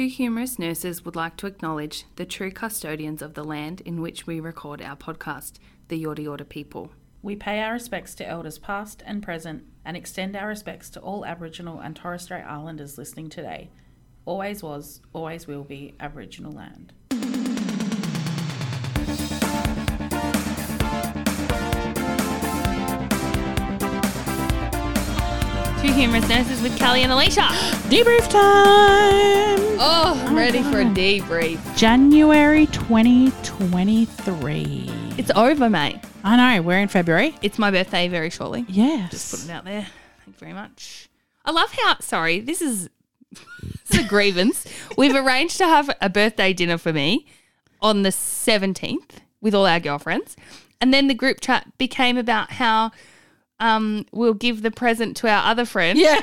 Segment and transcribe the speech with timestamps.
[0.00, 4.26] Two humorous nurses would like to acknowledge the true custodians of the land in which
[4.26, 6.90] we record our podcast, the Yorta Yorta people.
[7.20, 11.26] We pay our respects to elders past and present and extend our respects to all
[11.26, 13.68] Aboriginal and Torres Strait Islanders listening today.
[14.24, 16.94] Always was, always will be Aboriginal land.
[25.90, 27.48] Two humorous nurses with Kelly and Alicia.
[27.90, 29.58] Debrief time!
[29.80, 31.58] Oh, I'm oh ready for a debrief.
[31.76, 34.90] January 2023.
[35.18, 35.98] It's over, mate.
[36.22, 37.34] I know, we're in February.
[37.42, 38.64] It's my birthday very shortly.
[38.68, 39.10] Yes.
[39.10, 39.88] Just put it out there.
[40.24, 41.08] Thank you very much.
[41.44, 42.88] I love how, sorry, this is,
[43.32, 44.64] this is a grievance.
[44.96, 47.26] We've arranged to have a birthday dinner for me
[47.82, 50.36] on the 17th with all our girlfriends.
[50.80, 52.92] And then the group chat became about how
[53.60, 56.20] um, we'll give the present to our other friend Yeah.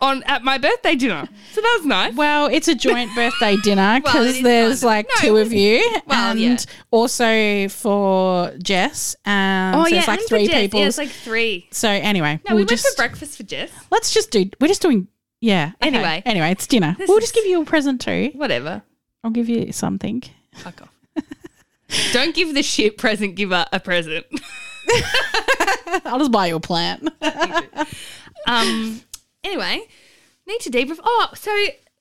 [0.00, 1.28] on at my birthday dinner.
[1.52, 2.14] So that was nice.
[2.14, 6.32] Well, it's a joint birthday dinner because is there's like no, two of you, Well,
[6.32, 6.56] and yeah.
[6.90, 9.14] also for Jess.
[9.24, 10.80] Um, so it's like three people.
[10.80, 11.68] Yeah, it's like three.
[11.70, 13.70] so anyway, No, we'll we just went for breakfast for Jess.
[13.90, 14.50] let's just do.
[14.60, 15.08] We're just doing.
[15.40, 15.72] Yeah.
[15.82, 15.88] okay.
[15.88, 16.22] Anyway.
[16.26, 16.94] anyway, it's dinner.
[16.98, 18.30] This We'll just give you a present too.
[18.34, 18.82] Whatever.
[19.24, 20.22] I'll give you something.
[20.54, 21.24] Fuck off.
[22.12, 24.24] Don't give the shit present giver a present.
[26.04, 27.08] I'll just buy you a plant.
[28.46, 29.00] Um.
[29.44, 29.82] Anyway,
[30.48, 30.98] need to debrief.
[31.02, 31.56] Oh, so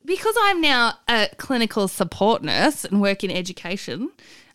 [0.06, 4.10] because I'm now a clinical support nurse and work in education,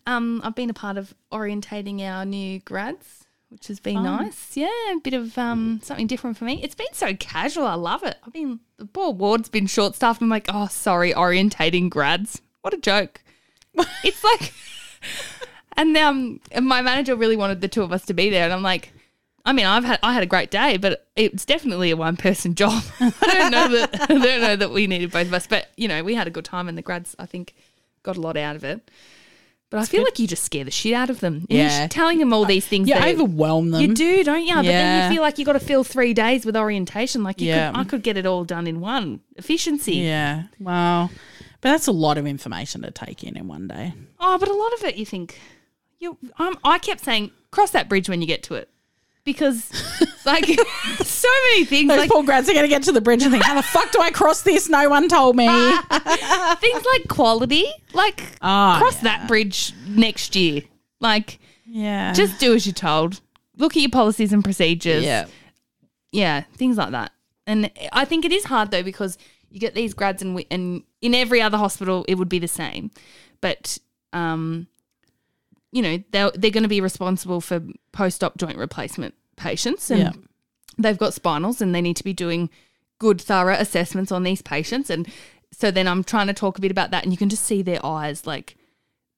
[0.05, 4.55] um, I've been a part of orientating our new grads, which has been nice.
[4.57, 6.61] Yeah, a bit of um something different for me.
[6.63, 7.65] It's been so casual.
[7.67, 8.17] I love it.
[8.25, 10.21] I've been the poor ward's been short staffed.
[10.21, 12.41] I'm like, oh, sorry, orientating grads.
[12.61, 13.21] What a joke.
[14.03, 14.53] it's like,
[15.77, 18.53] and um, and my manager really wanted the two of us to be there, and
[18.53, 18.91] I'm like.
[19.45, 22.53] I mean, I've had I had a great day, but it's definitely a one person
[22.61, 22.83] job.
[22.99, 25.87] I don't know that I don't know that we needed both of us, but you
[25.87, 27.53] know, we had a good time, and the grads I think
[28.03, 28.91] got a lot out of it.
[29.69, 31.45] But I feel like you just scare the shit out of them.
[31.49, 31.87] You're Yeah.
[31.87, 32.89] telling them all these things.
[32.89, 33.79] You that- overwhelm them.
[33.81, 34.53] you do, don't you?
[34.55, 37.23] But then you feel like you got to fill three days with orientation.
[37.23, 37.71] Like you Yeah.
[37.71, 39.95] could, I could get it all done in one efficiency.
[39.95, 40.43] Yeah.
[40.59, 41.09] Wow.
[41.61, 43.93] But that's a lot of information to take in in one day.
[44.19, 45.39] Oh, but a lot of it, you think,
[45.99, 46.17] you.
[46.37, 48.69] Um, I kept saying, cross that bridge when you get to it,
[49.23, 49.69] because
[50.25, 50.45] like
[51.03, 53.31] so many things, Those like poor grads are going to get to the bridge and
[53.31, 54.69] think, how the fuck do I cross this?
[54.69, 55.47] No one told me.
[56.59, 59.17] things like quality, like Oh, cross yeah.
[59.17, 60.61] that bridge next year.
[60.99, 62.13] Like yeah.
[62.13, 63.21] just do as you're told.
[63.57, 65.03] Look at your policies and procedures.
[65.03, 65.25] yeah.
[66.11, 67.11] yeah, things like that.
[67.45, 69.17] And I think it is hard though because
[69.49, 72.47] you get these grads and we, and in every other hospital it would be the
[72.47, 72.91] same,
[73.41, 73.77] but
[74.13, 74.67] um,
[75.71, 77.61] you know they're they're going to be responsible for
[77.91, 80.11] post op joint replacement patients and Yeah.
[80.77, 82.49] they've got spinals and they need to be doing
[82.99, 85.07] good thorough assessments on these patients and
[85.51, 87.61] so then I'm trying to talk a bit about that and you can just see
[87.61, 88.55] their eyes like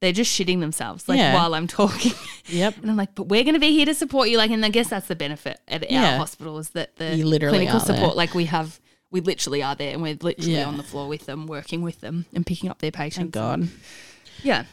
[0.01, 1.33] they're just shitting themselves like Yeah.
[1.33, 2.13] while I'm talking.
[2.47, 2.75] Yep.
[2.81, 4.37] And I'm like, but we're going to be here to support you.
[4.37, 7.79] Like, and I guess that's the benefit at our hospital is that the clinical are
[7.79, 7.79] there.
[7.81, 8.79] support, like we have,
[9.11, 10.67] we literally are there and we're literally Yeah.
[10.67, 13.17] on the floor with them, working with them and picking up their patients.
[13.17, 13.67] Thank God.
[14.41, 14.63] Yeah.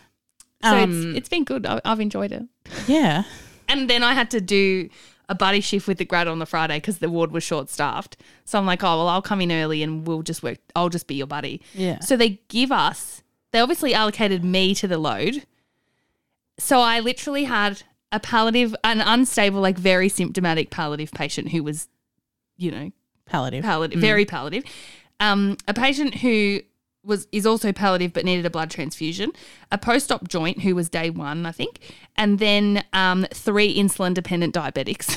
[0.71, 1.67] So Um, it's, it's been good.
[1.67, 2.45] I, I've enjoyed it.
[2.87, 3.25] Yeah.
[3.69, 4.89] And then I had to do
[5.29, 8.17] a buddy shift with the grad on the Friday because the ward was short staffed.
[8.45, 10.59] So I'm like, oh, well, I'll come in early and we'll just work.
[10.77, 11.61] I'll just be your buddy.
[11.75, 11.99] Yeah.
[12.01, 15.45] So they give us, they obviously allocated me to the load.
[16.59, 17.83] So I literally had
[18.13, 21.89] a palliative, an unstable, like very symptomatic palliative patient who was,
[22.57, 22.93] you know,
[23.27, 23.65] Palliative.
[23.65, 24.63] palliative, very palliative.
[25.19, 26.61] Um, a patient who
[27.07, 29.33] was is also palliative but needed a blood transfusion.
[29.73, 31.81] A post-op joint who was day one, I think,
[32.17, 35.17] and then um, three insulin-dependent diabetics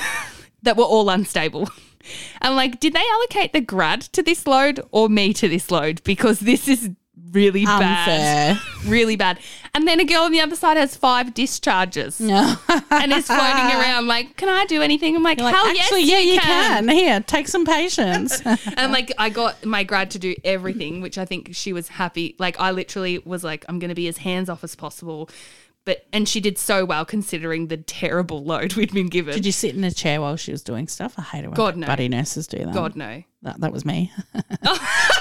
[0.62, 1.70] that were all unstable.
[2.42, 6.02] I'm like, did they allocate the grad to this load or me to this load?
[6.04, 6.92] Because this is
[7.32, 9.40] really bad, really bad.
[9.74, 12.56] And then a girl on the other side has five discharges No.
[12.90, 15.16] and is floating around like, can I do anything?
[15.16, 16.88] I'm like, Like, hell actually, yes, yeah, you can.
[16.90, 18.42] Here, take some patience.
[18.78, 22.36] and like I got my grad to do everything, which I think she was happy.
[22.40, 25.30] Like I literally was like, I'm going to be as hands off as possible.
[25.86, 29.34] But and she did so well considering the terrible load we'd been given.
[29.34, 31.16] Did you sit in a chair while she was doing stuff?
[31.18, 31.88] I hate it when God, no.
[31.88, 32.74] buddy nurses do that.
[32.74, 33.24] God no.
[33.42, 34.12] That, that was me.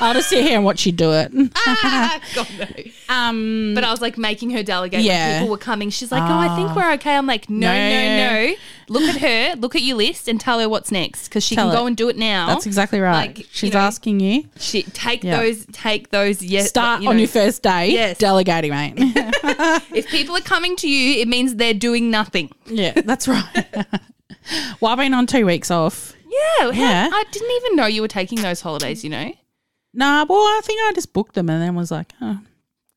[0.01, 1.31] I'll just sit here and watch you do it.
[2.35, 2.67] God no.
[3.15, 5.29] Um, But I was like making her delegate Yeah.
[5.29, 5.89] when people were coming.
[5.91, 8.47] She's like, "Oh, I think we're okay." I'm like, "No, no, No.
[8.47, 8.55] no.
[8.89, 9.55] Look at her.
[9.61, 11.97] Look at your list and tell her what's next because she Tell can go and
[11.97, 13.29] do it now." that's exactly right.
[13.29, 14.49] Like, you She's know, asking you.
[14.59, 15.37] She take Yeah.
[15.41, 15.65] those.
[15.73, 16.43] Take those.
[16.43, 16.69] Yes.
[16.71, 17.93] Start you on know, your first day.
[17.93, 18.19] Yes.
[18.19, 18.95] Delegating, mate.
[19.95, 22.51] If people are coming to you, it means they're doing nothing.
[22.67, 23.75] yeah, that's right.
[24.81, 26.15] well, I've been on two weeks off.
[26.61, 27.09] Yeah, Yeah.
[27.13, 29.05] I didn't even know you were taking those holidays.
[29.05, 29.33] You know.
[29.95, 32.39] Nah, well, I think I just booked them and then was like, oh,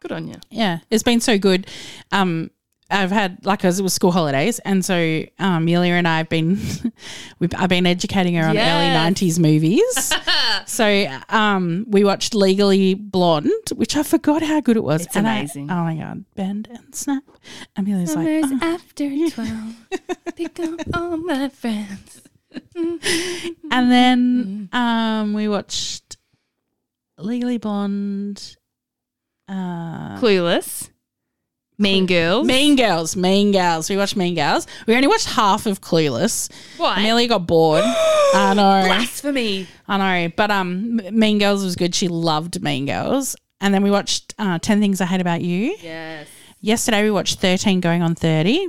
[0.02, 0.36] Good on you.
[0.50, 1.68] yeah, it's been so good.
[2.12, 2.52] Um,
[2.90, 6.28] I've had like as it was school holidays, and so um, Amelia and I have
[6.28, 6.60] been,
[7.40, 8.68] we've I've been educating her on Yes.
[8.70, 10.12] early nineties movies.
[10.66, 15.06] so um, we watched Legally Blonde, which I forgot how good it was.
[15.06, 15.72] It's And I- amazing.
[15.72, 17.24] oh my god, bend and snap.
[17.78, 19.76] Amelia's like, "Oh." after 12.
[20.36, 22.24] Pick up all my friends.
[22.76, 26.18] and then um, we watched
[27.18, 28.58] Legally Blonde.
[29.48, 30.90] Uh, Clueless.
[31.78, 32.46] Mean Girls.
[32.46, 33.90] Mean Girls, Mean Girls.
[33.90, 34.68] We watched Mean Girls.
[34.86, 36.52] We only watched half of Clueless.
[36.78, 37.00] Why?
[37.00, 37.84] Amelia got bored.
[37.86, 38.86] I know.
[38.86, 39.68] Blasphemy.
[39.88, 40.34] I know.
[40.38, 41.96] But um, Mean Girls was good.
[41.96, 43.36] She loved Mean Girls.
[43.60, 45.76] And then we watched uh, 10 Things I Hate About You.
[45.82, 46.28] Yes.
[46.60, 48.68] Yesterday we watched 13 Going on 30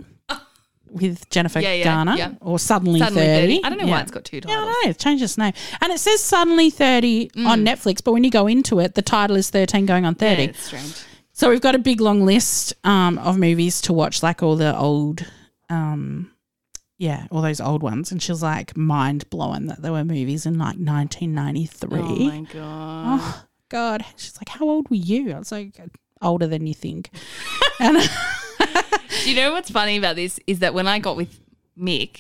[0.93, 2.35] with Jennifer Yeah, yeah, Garner yeah.
[2.41, 3.41] or Suddenly, Suddenly 30.
[3.61, 3.65] 30.
[3.65, 4.67] I don't know why it's got two Yeah, I titles.
[4.85, 4.91] know.
[4.91, 5.53] It's changed its name.
[5.81, 9.37] And it says Suddenly 30 on Netflix, but when you go into it, the title
[9.37, 10.43] is 13 Going on 30.
[10.43, 10.95] Yeah, it's strange.
[11.33, 14.77] So we've got a big long list um, of movies to watch, like all the
[14.77, 15.25] old,
[15.71, 16.31] um,
[16.99, 18.13] yeah, all those old ones.
[18.13, 21.99] And she was like mind blowing that there were movies in like 1993.
[21.99, 23.19] Oh my god.
[23.21, 25.33] Oh, God, she's like, how old were you?
[25.33, 25.81] I was like,
[26.21, 27.09] older than you think.
[27.81, 27.97] and
[29.27, 31.39] you know what's funny about this is that when I got with
[31.79, 32.19] Mick,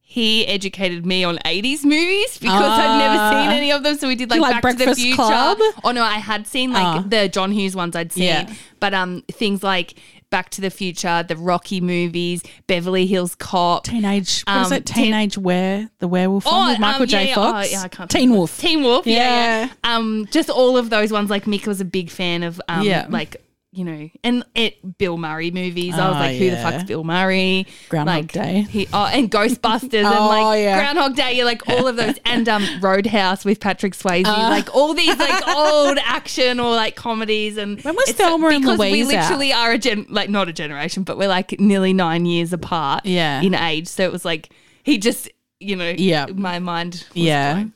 [0.00, 3.30] he educated me on 80s movies because I'd never Ah.
[3.30, 3.96] seen any of them.
[3.96, 5.16] So we did like, Like Back to the Future.
[5.16, 5.58] Club?
[5.84, 7.04] Oh no, I had seen like Ah.
[7.06, 8.24] the John Hughes ones I'd seen.
[8.24, 8.52] Yeah.
[8.78, 9.94] But um things like
[10.28, 13.84] Back to the Future, the Rocky movies, Beverly Hills Cop.
[13.84, 14.86] teenage, what is Um, it?
[14.86, 17.20] Teenage Where the Werewolf one with Michael um, J.
[17.22, 17.34] yeah, yeah.
[17.34, 17.68] Fox.
[17.68, 18.58] Oh, yeah, I can't Teen Wolf.
[18.58, 19.06] Teen Wolf.
[19.06, 19.16] Yeah.
[19.16, 19.64] Yeah.
[19.84, 19.96] yeah.
[19.96, 21.30] Um, just all of those ones.
[21.30, 22.60] Like Mick was a big fan of.
[22.68, 23.06] Um, Yeah.
[23.08, 23.36] Like
[23.74, 25.94] you know, and it Bill Murray movies.
[25.94, 26.70] I was Oh, like, who the yeah.
[26.70, 27.66] fuck's Bill Murray?
[27.88, 28.62] Groundhog like, Day.
[28.68, 30.78] He, oh, and Ghostbusters and Oh, like yeah.
[30.78, 31.32] Groundhog Day.
[31.36, 34.26] You're like all of those, and um, Roadhouse with Patrick Swayze.
[34.26, 34.50] Uh.
[34.50, 37.56] like all these like old action or like comedies.
[37.56, 38.60] And When was Thelma and Louise?
[38.62, 39.22] because we Louise out?
[39.30, 43.06] literally are a gen, like not a generation, but we're like nearly nine years apart.
[43.06, 43.40] Yeah.
[43.40, 43.88] in age.
[43.88, 44.50] So it was like
[44.82, 45.30] he just.
[45.64, 46.26] You know, Yeah.
[46.34, 47.06] my mind.
[47.14, 47.54] Was Yeah.
[47.54, 47.72] blown.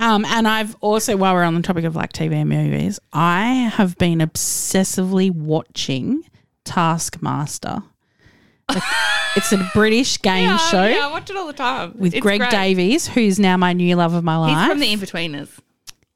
[0.00, 3.44] Um, and I've also, while we're on the topic of like TV and movies, I
[3.74, 6.24] have been obsessively watching
[6.64, 7.82] Taskmaster.
[9.36, 11.94] It's a British game Yeah, show Yeah, I watch it all the time.
[11.96, 12.50] with It's Greg great.
[12.50, 14.58] Davies, who's now my new love of my life.
[14.58, 15.48] He's from the Inbetweeners.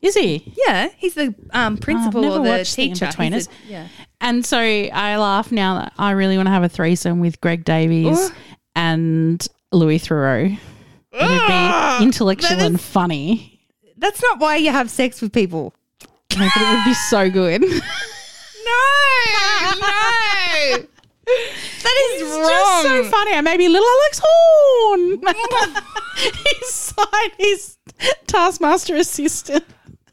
[0.00, 0.52] Is he?
[0.66, 3.06] Yeah, he's the um, principal or the The teacher.
[3.06, 3.46] Inbetweeners.
[3.46, 3.88] a- yeah.
[4.20, 7.64] And so I laugh now that I really want to have a threesome with Greg
[7.64, 8.34] Davies Ooh.
[8.74, 10.58] and Louis Theroux.
[11.12, 13.53] It'd be intellectual is- and funny.
[13.98, 15.74] That's not why you have sex with people.
[16.36, 17.64] No, but it would be so good.
[18.64, 20.86] No, no.
[21.26, 22.42] That is wrong.
[22.42, 23.32] just so funny.
[23.32, 25.20] And maybe little Alex Horne.
[26.16, 27.76] he's signed his
[28.26, 29.64] Taskmaster assistant.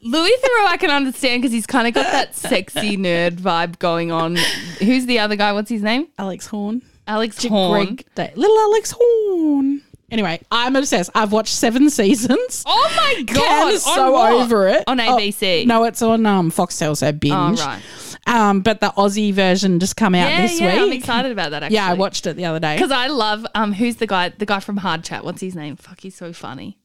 [0.02, 4.10] Louis Theroux, I can understand because he's kind of got that sexy nerd vibe going
[4.10, 4.36] on.
[4.80, 5.52] Who's the other guy?
[5.52, 6.08] What's his name?
[6.18, 6.82] Alex Horne.
[7.06, 7.84] Alex Horne.
[7.86, 9.82] Greg Da- little Alex Horne.
[10.12, 11.10] Anyway, I'm obsessed.
[11.14, 12.62] I've watched seven seasons.
[12.66, 13.36] Oh my god!
[13.36, 14.32] Cam is on so what?
[14.32, 14.84] over it.
[14.86, 15.66] on Oh, ABC.
[15.66, 17.58] no, it's on um, Foxtel, so binge.
[17.60, 17.82] Oh right.
[18.26, 20.80] Um, but the Aussie version just come out Yeah, this yeah.
[20.82, 21.64] I'm excited about that.
[21.64, 21.74] Actually.
[21.74, 22.76] Yeah, I watched it the other day.
[22.76, 23.72] because I love um.
[23.72, 24.28] Who's the guy?
[24.28, 25.24] The guy from Hard Chat.
[25.24, 25.74] What's his name?
[25.76, 26.78] Fuck, he's so funny.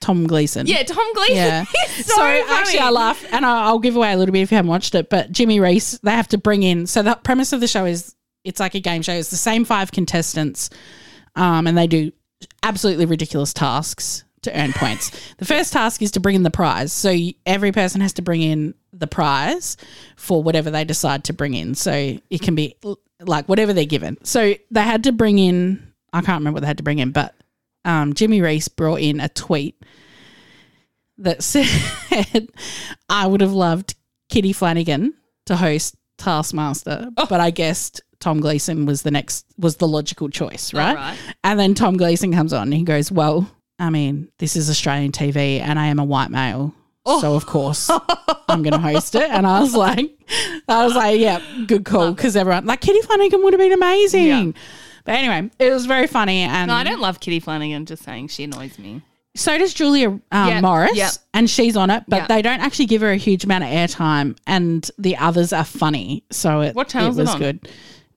[0.00, 0.66] Tom Gleeson.
[0.66, 1.36] Yeah, Tom Gleeson.
[1.36, 1.64] Yeah.
[1.94, 4.50] He's so, So, actually, I laugh, and I'll, I'll give away a little bit if
[4.50, 5.10] you haven't watched it.
[5.10, 6.86] But Jimmy Rees, they have to bring in.
[6.86, 9.12] So the premise of the show is it's like a game show.
[9.12, 10.70] It's the same five contestants,
[11.36, 12.12] um, and they do
[12.62, 15.10] absolutely ridiculous tasks to earn points.
[15.36, 16.92] The first task is to bring in the prize.
[16.92, 19.76] So every person has to bring in the prize
[20.16, 21.74] for whatever they decide to bring in.
[21.74, 21.92] So
[22.30, 22.74] it can be
[23.20, 24.16] like whatever they're given.
[24.24, 25.92] So they had to bring in.
[26.12, 27.34] I can't remember what they had to bring in, but
[27.84, 29.76] um, Jimmy Rees brought in a tweet
[31.18, 32.48] that said,
[33.10, 33.94] I would have loved
[34.30, 35.14] Kitty Flanagan
[35.46, 37.26] to host Taskmaster, Oh.
[37.28, 40.94] but I guessed Tom Gleeson was the next, was the logical choice, right?
[40.94, 41.18] right.
[41.42, 45.10] And then Tom Gleeson comes on and he goes, Well, I mean, this is Australian
[45.12, 46.74] TV and I am a white male.
[47.06, 47.20] Oh.
[47.22, 47.88] So of course
[48.48, 50.10] I'm going to host it, and I was like,
[50.68, 54.26] I was like, yeah, good call, because everyone like Kitty Flanagan would have been amazing.
[54.26, 54.52] Yeah.
[55.06, 57.86] But anyway, it was very funny, and No, I don't love Kitty Flanagan.
[57.86, 59.00] Just saying, she annoys me.
[59.34, 61.12] so does Julia um, Yep, Morris, yep.
[61.32, 62.28] and she's on it, but Yep.
[62.28, 66.22] they don't actually give her a huge amount of airtime, and the others are funny.
[66.30, 67.38] So it, What channel it it was on?
[67.38, 67.68] good.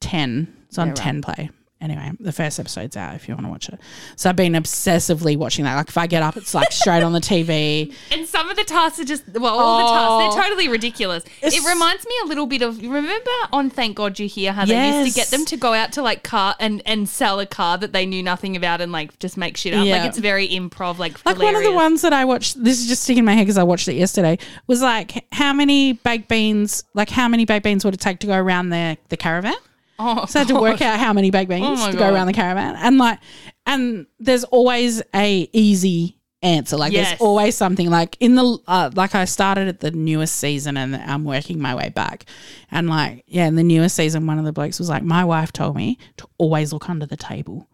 [0.04, 0.54] Ten.
[0.68, 0.98] It's on Yeah, right.
[0.98, 1.50] Ten Play.
[1.82, 3.78] Anyway, the first episode's out if you want to watch it.
[4.16, 5.76] So I've been obsessively watching that.
[5.76, 7.94] Like if I get up, it's like straight on the TV.
[8.12, 10.20] And some of the tasks are just well, all the tasks Oh.
[10.38, 11.26] they're totally ridiculous.
[11.42, 14.64] It's- it reminds me a little bit of remember on Thank God You're Here how
[14.64, 17.46] they used to get them to go out to like car and and sell a
[17.46, 19.86] car that they knew nothing about and like just make shit up.
[19.86, 19.98] Yeah.
[19.98, 21.76] Like it's very improv, like Like one of the hilarious.
[21.76, 23.96] ones that I watched, this is just sticking in my head because I watched it
[23.96, 28.20] yesterday, was like how many baked beans, like how many baked beans would it take
[28.20, 29.56] to go around the, the caravan?
[30.06, 32.14] Oh, So I had to work out how many baked beans Oh to go God.
[32.14, 32.76] around the caravan.
[32.78, 33.20] And like,
[33.66, 36.76] and there's always a easy answer.
[36.76, 37.10] Like Yes.
[37.10, 40.96] there's always something like in the, uh, like I started at the newest season and
[40.96, 42.26] I'm working my way back.
[42.70, 45.54] And like, yeah, in the newest season, one of the blokes was like, my wife
[45.54, 47.70] told me to always look under the table.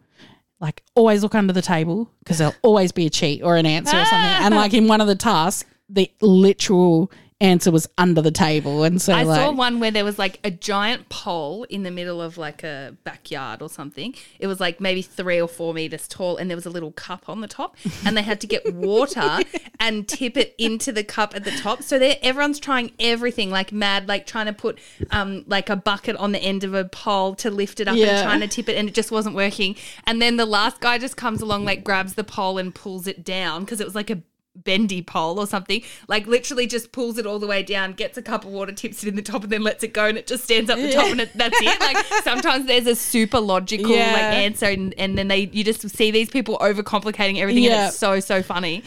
[0.60, 3.98] Like always look under the table because there'll always be a cheat or an answer
[3.98, 4.46] or something.
[4.46, 8.84] And like in one of the tasks, the literal answer was under the table.
[8.84, 11.92] And so I like, saw one where there was like a giant pole in the
[11.92, 14.14] middle of like a backyard or something.
[14.40, 17.30] It was like maybe three or four meters tall, and there was a little cup
[17.30, 19.40] on the top, and they had to get water
[19.80, 21.84] and tip it into the cup at the top.
[21.84, 24.80] So they everyone's trying everything like mad, like trying to put
[25.12, 28.08] um like a bucket on the end of a pole to lift it up Yeah.
[28.20, 29.76] and trying to tip it, and it just wasn't working.
[30.06, 33.24] And then the last guy just comes along, like grabs the pole and pulls it
[33.24, 34.22] down because it was like a
[34.64, 38.22] bendy pole or something like literally just pulls it all the way down gets a
[38.22, 40.28] cup of water tips it in the top and then lets it go and it
[40.28, 41.80] just stands up the top and it, that's it.
[41.80, 44.12] Like sometimes there's a super logical Yeah.
[44.14, 47.98] like answer and, and then they you just see these people overcomplicating everything and it's
[47.98, 48.84] so so funny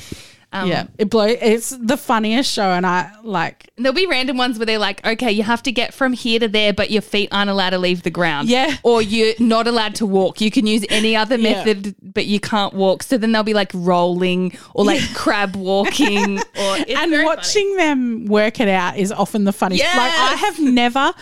[0.52, 1.24] um, yeah, it blow.
[1.24, 3.70] It's the funniest show, and I like.
[3.76, 6.46] there'll be random ones where they're like, okay, you have to get from here to
[6.48, 8.48] there, but your feet aren't allowed to leave the ground.
[8.48, 8.76] Yeah.
[8.82, 10.40] Or you're not allowed to walk.
[10.40, 11.52] You can use any other Yeah.
[11.64, 13.02] method, but you can't walk.
[13.02, 16.38] So then they'll be like rolling or like crab walking.
[16.62, 19.84] Or and watching them work it out is often the funniest.
[19.84, 21.12] Like I have never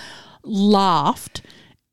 [0.43, 1.43] laughed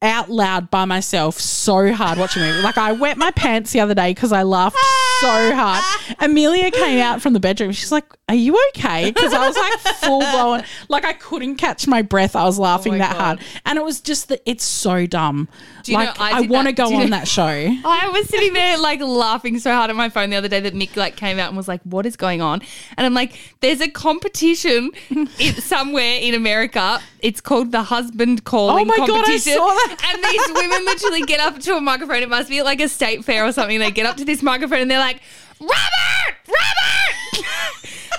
[0.01, 2.61] out loud by myself so hard watching a movie.
[2.61, 4.77] Like I wet my pants the other day because I laughed
[5.21, 5.83] so hard.
[6.19, 7.71] Amelia came out from the bedroom.
[7.71, 11.87] She's like, "Are you okay?" Because I was like full blown, like I couldn't catch
[11.87, 12.35] my breath.
[12.35, 13.21] I was laughing oh my that God.
[13.21, 15.49] hard, and it was just that it's so dumb.
[15.85, 17.43] You know, like I I, want to go on know- that show.
[17.47, 20.75] I was sitting there like laughing so hard at my phone the other day that
[20.75, 22.61] Mick like came out and was like, "What is going on?"
[22.97, 24.91] And I'm like, "There's a competition
[25.57, 27.01] somewhere in America.
[27.19, 29.86] It's called the husband calling Oh my God, I saw that.
[29.89, 32.23] And these women literally get up to a microphone.
[32.23, 33.79] It must be like a state fair or something.
[33.79, 35.21] They get up to this microphone and they're like,
[35.59, 37.15] "Robert, Robert,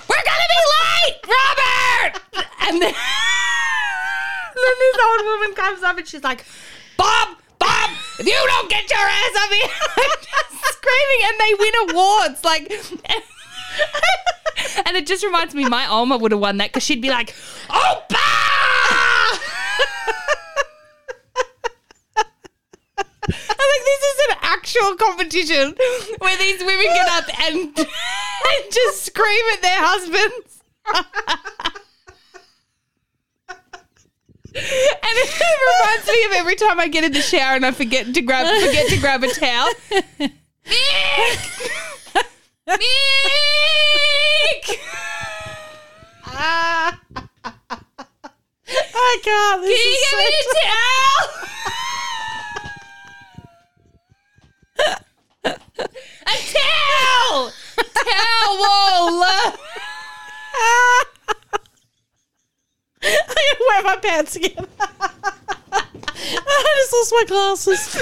[0.08, 2.20] we're gonna be late, Robert!"
[2.68, 2.92] And then,
[4.54, 6.44] then this old woman comes up and she's like,
[6.98, 9.68] Bob, Bob, if you don't get your ass up here,
[10.20, 12.44] just screaming, and they win awards.
[12.44, 12.72] Like,
[14.87, 17.34] and it just reminds me, my Alma would have won that because she'd be like,
[17.70, 18.18] oh, Opa!
[23.30, 25.74] I'm like, this is an actual competition
[26.18, 30.62] where these women get up and, and just scream at their husbands.
[34.54, 34.64] And
[35.04, 35.28] it
[35.80, 38.46] reminds me of every time I get in the shower and I forget to grab
[38.60, 39.68] forget to grab a towel.
[40.66, 41.38] Mick!
[42.66, 42.78] Mick!
[46.26, 47.00] Ah.
[48.70, 49.62] I can't.
[49.62, 51.97] This Can you give me a towel?
[54.78, 55.50] A
[56.25, 57.52] towel!
[57.76, 59.25] Towel!
[63.02, 64.66] I gotta wear my pants again.
[65.70, 67.97] I just lost my glasses.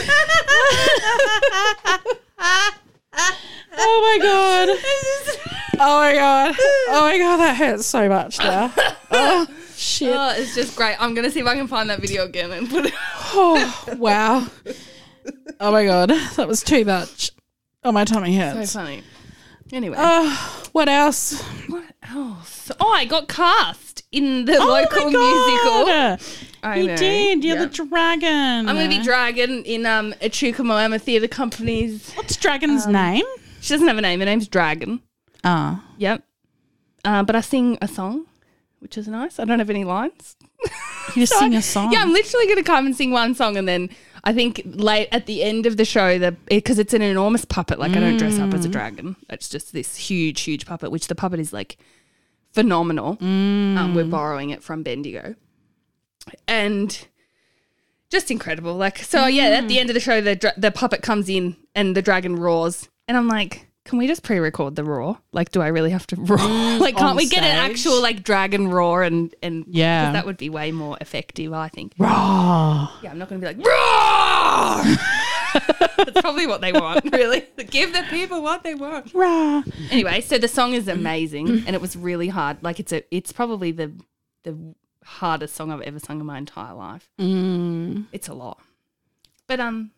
[3.78, 4.68] oh my god.
[5.78, 6.54] Oh my god.
[6.88, 8.72] Oh my god, that hurts so much now.
[9.10, 10.14] Oh shit.
[10.14, 10.96] Oh, it's just great.
[11.00, 12.94] I'm gonna see if I can find that video again and put it.
[13.32, 14.46] Oh wow.
[15.60, 17.30] Oh my god, that was too much.
[17.84, 18.70] Oh my tummy hurts.
[18.72, 19.02] So funny.
[19.72, 21.40] Anyway, Oh, what else?
[21.68, 22.70] what else?
[22.78, 26.28] Oh, I got cast in the Oh local my musical.
[26.62, 26.96] I You know.
[26.96, 27.44] did.
[27.44, 28.68] You're the dragon.
[28.68, 32.12] I'm going to be Dragon in um, Echuca Moama Theatre Company's.
[32.12, 33.24] What's dragon's Um, name?
[33.60, 34.20] She doesn't have a name.
[34.20, 35.00] Her name's Dragon.
[35.44, 35.82] Oh.
[35.98, 36.22] Yep.
[37.04, 38.26] Uh, but I sing a song,
[38.80, 39.38] which is nice.
[39.40, 40.36] I don't have any lines.
[41.14, 41.92] You just sing a song.
[41.92, 43.90] Yeah, I'm literally going to come and sing one song, and then
[44.26, 47.44] I think late at the end of the show, the eh, because it's an enormous
[47.44, 47.78] puppet.
[47.78, 48.72] Like I don't dress up as a mm.
[48.72, 49.16] dragon.
[49.30, 51.78] It's just this huge, huge puppet, which the puppet is like
[52.52, 53.18] phenomenal.
[53.20, 53.94] Um, mm.
[53.94, 55.36] we're borrowing it from Bendigo,
[56.48, 57.06] and
[58.10, 58.74] just incredible.
[58.74, 59.44] Like so, yeah.
[59.44, 59.80] At the mm.
[59.80, 63.28] end of the show, the the puppet comes in and the dragon roars, and I'm
[63.28, 63.68] like.
[63.86, 65.16] Can we just pre-record the roar?
[65.32, 66.38] Like, do I really have to roar?
[66.78, 67.70] like, can't we get an stage.
[67.70, 70.12] actual like dragon roar and and Yeah.
[70.12, 71.94] that would be way more effective, I think.
[71.98, 72.10] Roar.
[72.10, 74.96] Yeah, I'm not going to be like roar.
[76.04, 77.44] That's probably what they want, really.
[77.70, 79.14] Give the people what they want.
[79.14, 79.62] Roar.
[79.90, 82.62] Anyway, so the song is amazing and it was really hard.
[82.62, 83.92] Like it's a it's probably the
[84.42, 84.56] the
[85.04, 87.08] hardest song I've ever sung in my entire life.
[87.18, 88.06] Mm.
[88.12, 88.58] It's a lot.
[89.46, 89.92] But um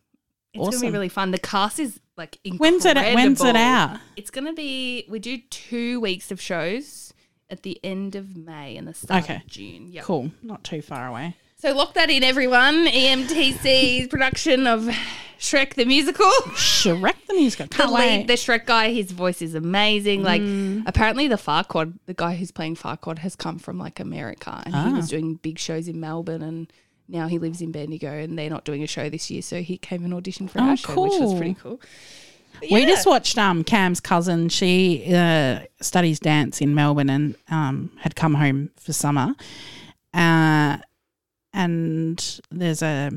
[0.55, 1.31] it's gonna be really fun.
[1.31, 2.65] The cast is like incredible.
[2.65, 3.99] When's it when's it out?
[4.17, 7.13] It's gonna be we do two weeks of shows
[7.51, 9.37] at the end of May and the start Okay.
[9.37, 9.89] of June.
[9.91, 10.03] Yeah.
[10.03, 10.31] Cool.
[10.43, 11.37] Not too far away.
[11.61, 12.87] So lock that in everyone.
[12.87, 14.89] EMTC's production of
[15.41, 16.27] Shrek the musical.
[16.55, 17.67] Shrek the musical.
[17.67, 18.19] the Can't wait.
[18.19, 20.23] lead, the Shrek guy, his voice is amazing.
[20.23, 20.83] Like, Mm.
[20.87, 24.81] apparently, the Farquaad, the guy who's playing Farquaad, has come from like America, and he
[24.81, 24.97] Ah.
[24.97, 26.73] was doing big shows in Melbourne, and
[27.09, 29.79] now he lives in Bendigo, and they're not doing a show this year, so he
[29.79, 31.81] came and auditioned for Oh, our show, which was pretty cool.
[32.61, 32.87] But We yeah.
[32.87, 34.49] just watched um, Cam's cousin.
[34.49, 39.35] She uh, studies dance in Melbourne and um, had come home for summer.
[40.13, 40.79] Uh,
[41.53, 43.11] and there's a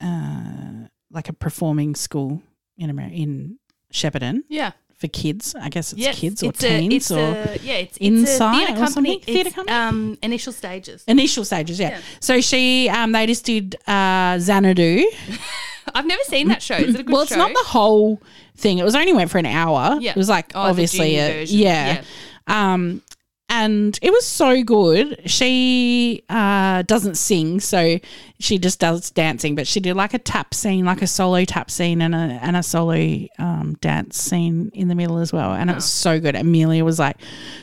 [0.00, 0.70] uh,
[1.10, 2.42] like a performing school
[2.76, 3.58] in Amer- in
[3.92, 5.54] Shepparton yeah, for kids.
[5.60, 8.00] I guess it's Yes, kids or it's a- teens it's or a, yeah, it's, it's
[8.00, 9.12] Inside a or theatre company.
[9.18, 9.20] something?
[9.34, 9.76] Theatre company?
[9.76, 11.04] Um, initial stages.
[11.06, 11.78] initial stages.
[11.80, 11.90] Yeah.
[11.90, 12.00] Yeah.
[12.20, 15.04] So she um, they just did uh, Xanadu.
[15.94, 16.74] I've never seen that show.
[16.74, 17.12] Is it a good show?
[17.12, 17.38] well, it's show?
[17.38, 18.20] not the whole
[18.56, 18.78] thing.
[18.78, 19.96] It was only went for an hour.
[20.00, 20.10] Yeah.
[20.10, 21.58] It was like Oh, obviously a, version.
[21.58, 22.02] yeah.
[22.46, 23.02] Um
[23.48, 25.22] and it was so good.
[25.28, 27.98] She uh, doesn't sing, so
[28.38, 29.54] she just does dancing.
[29.54, 32.56] But she did like a tap scene, like a solo tap scene, and a and
[32.56, 35.52] a solo um, dance scene in the middle as well.
[35.54, 36.34] And it was so good.
[36.36, 37.16] Amelia was like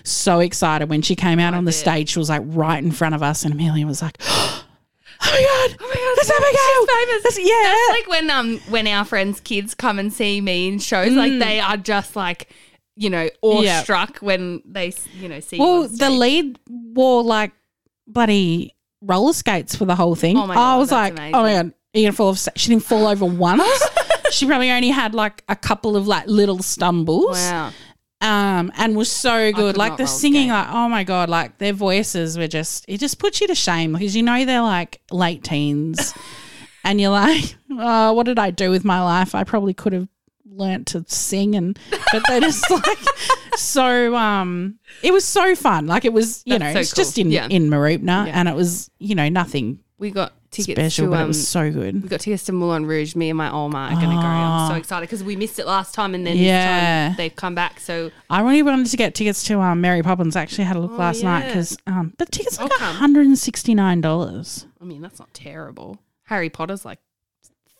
[0.04, 2.10] so excited when she came out on the stage.
[2.10, 4.66] She was like right in front of us, and Amelia was like, "Oh
[5.22, 6.52] my god, Oh my god, that's Abigail!
[6.52, 7.24] she's famous.
[7.24, 10.80] That's- yeah, That's like when um when our friends' kids come and see me in
[10.80, 11.40] shows, like Mm.
[11.40, 12.50] they are just like
[12.96, 15.60] you know awestruck when they you know see.
[15.60, 17.52] Well, the lead wore like
[18.08, 20.38] bloody roller skates for the whole thing.
[20.38, 22.48] Oh my god, I was like, oh my god, are you gonna fall off?
[22.56, 23.64] She didn't fall over once.
[24.32, 27.38] she probably only had like a couple of like little stumbles.
[27.38, 27.72] Wow,
[28.22, 29.78] Um, and was so good.
[29.78, 33.42] Like the singing, like oh my god, like their voices were just it just puts
[33.42, 36.14] you to shame because you know they're like late teens,
[36.84, 39.36] and you're like, oh, what did I do with my life?
[39.36, 40.08] I probably could have
[40.56, 41.78] learnt to sing and
[42.12, 42.98] but they're just like
[43.58, 47.18] so um it was so fun like it was you That's know so it's just
[47.18, 47.48] in Yeah.
[47.50, 48.32] in Mooroopna Yeah.
[48.34, 51.48] and it was you know nothing we got tickets special to but um, it was
[51.48, 53.16] so good we got tickets to Moulin Rouge.
[53.16, 54.22] Me and my Oma are going to go.
[54.22, 54.78] I'm so Oh.
[54.78, 57.10] excited because we missed it last time, and then Yeah.
[57.10, 57.80] this time they've come back.
[57.82, 60.80] So I really wanted to get tickets to um Mary Poppins I actually had a
[60.80, 61.48] look Oh, last night yeah.
[61.48, 62.96] because um but tickets are I'll like come.
[62.96, 66.00] $169 I mean, that's not terrible.
[66.26, 67.00] Harry Potter's like.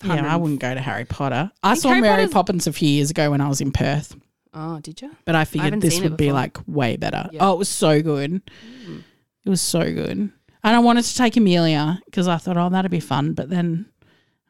[0.04, 2.90] Yeah I wouldn't go to Harry Potter I saw Harry Mary Potter's- Poppins a few
[2.90, 4.16] years ago when I was in Perth
[4.54, 5.12] Oh, did you?
[5.26, 6.34] but I figured haven't this seen it would be before.
[6.40, 7.28] like way better.
[7.32, 7.46] Yeah.
[7.48, 8.42] Oh, it was so good.
[8.88, 9.04] Mm.
[9.46, 10.18] It was so good.
[10.18, 10.32] And
[10.64, 13.34] I wanted to take Amelia because I thought, oh, that'd be fun.
[13.34, 13.86] But then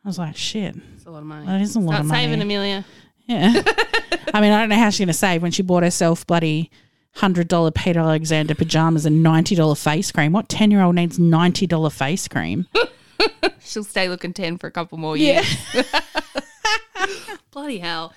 [0.04, 1.48] I was like, shit, It's a lot of money.
[1.48, 2.22] that is a lot Start of money.
[2.24, 2.86] saving, Amelia.
[3.26, 3.52] Yeah.
[4.34, 6.70] I mean, I don't know how she's going to save when she bought herself bloody
[7.18, 10.34] $100 Peter Alexander pajamas and $90 face cream.
[10.34, 12.68] What 10 year old needs $90 face cream?
[13.60, 15.42] She'll stay looking 10 for a couple more Yeah.
[15.74, 15.86] years.
[17.52, 18.14] Bloody hell.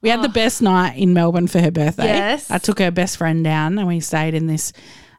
[0.00, 2.04] We had the best night in Melbourne for her birthday.
[2.06, 2.50] Yes.
[2.50, 4.72] I took her best friend down and we stayed in this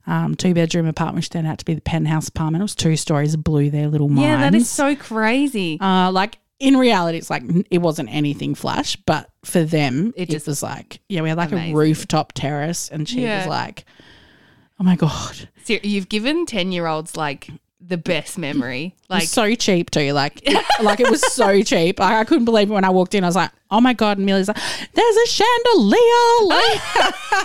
[0.06, 2.62] um, two bedroom apartment, which turned out to be the penthouse apartment.
[2.62, 4.22] It was two stories of blue, their little minds.
[4.22, 5.80] Yeah, that is so crazy.
[5.82, 10.34] Uh, like in reality, it's like it wasn't anything flash, but for them, It it,
[10.34, 11.74] just- was like yeah, we had like Amazing.
[11.74, 13.40] a rooftop terrace, and she Yeah.
[13.40, 13.86] was like,
[14.80, 18.96] "Oh my god, Ser- You've given 10 year olds like the best memory.
[19.10, 22.00] like so cheap too." Like, it, like it was so cheap.
[22.00, 23.24] Like, I couldn't believe it when I walked in.
[23.24, 24.58] I was like, "Oh my god!" And Millie's like,
[24.94, 26.00] "There's a chandelier."
[26.46, 26.82] Like,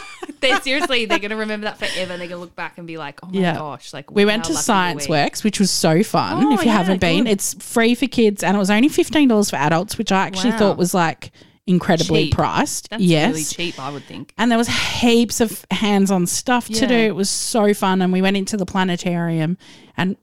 [0.40, 2.16] they're seriously, they're to remember that forever.
[2.16, 3.54] They're to look back and be like, oh my Yeah.
[3.56, 3.92] gosh.
[3.92, 5.12] Like, we went to Science we?
[5.12, 6.44] Works, which was so fun.
[6.44, 7.30] Oh, if you yeah, haven't been, good.
[7.32, 10.50] it's free for kids, and it was only fifteen dollars for adults, which I actually
[10.52, 10.58] Wow.
[10.58, 11.30] thought was like
[11.70, 12.34] incredibly Cheap.
[12.34, 12.90] priced.
[12.90, 14.34] That's yes, really cheap, I would think.
[14.36, 16.94] and there was heaps of hands-on stuff to do.
[16.94, 19.56] It was so fun, and we went into the planetarium,
[19.96, 20.16] and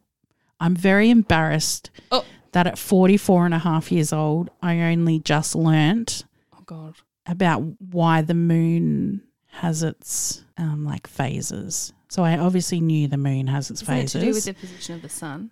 [0.60, 2.26] I'm very embarrassed Oh.
[2.52, 6.96] that at 44 and a half years old, I only just learnt Oh, God.
[7.26, 11.94] about why the moon has its um, like phases.
[12.10, 14.12] So I obviously knew the moon has its Isn't it phases.
[14.14, 15.52] to do with the position of the sun?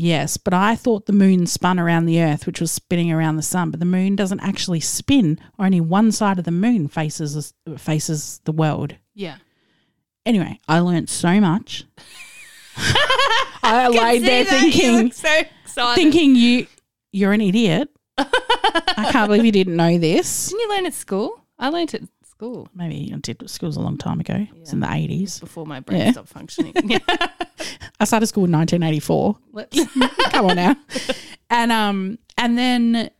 [0.00, 3.42] Yes, but I thought the moon spun around the earth, which was spinning around the
[3.42, 3.72] sun.
[3.72, 5.40] But the moon doesn't actually spin.
[5.58, 8.94] Only one side of the moon faces faces the world.
[9.14, 9.38] Yeah.
[10.24, 11.84] Anyway, I learnt so much.
[13.62, 14.62] I laid there See that?
[14.66, 15.94] You thinking, so excited.
[16.00, 16.66] thinking you
[17.12, 17.88] you're an idiot.
[18.16, 20.46] I can't believe you didn't know this.
[20.50, 21.44] Didn't you learn at school?
[21.58, 24.46] I learned at school Maybe I did school was a long time ago.
[24.60, 25.40] It's in the eighties.
[25.40, 26.12] before my brain Yeah.
[26.12, 26.72] stopped functioning.
[28.00, 29.38] I started school in 1984.
[29.52, 29.94] Let's-
[30.30, 30.76] Come on now.
[31.50, 33.10] And um And then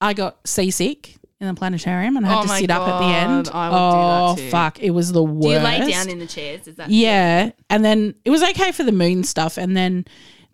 [0.00, 2.98] I got seasick in the planetarium and I had Oh to my sit up at
[2.98, 3.46] the end.
[3.46, 4.50] God, I would do oh, that too.
[4.50, 4.78] fuck.
[4.80, 5.42] It was the worst.
[5.42, 6.66] Do you lay down in the chairs?
[6.66, 7.52] Is that Yeah.
[7.70, 9.56] And then it was okay for the moon stuff.
[9.56, 10.04] And then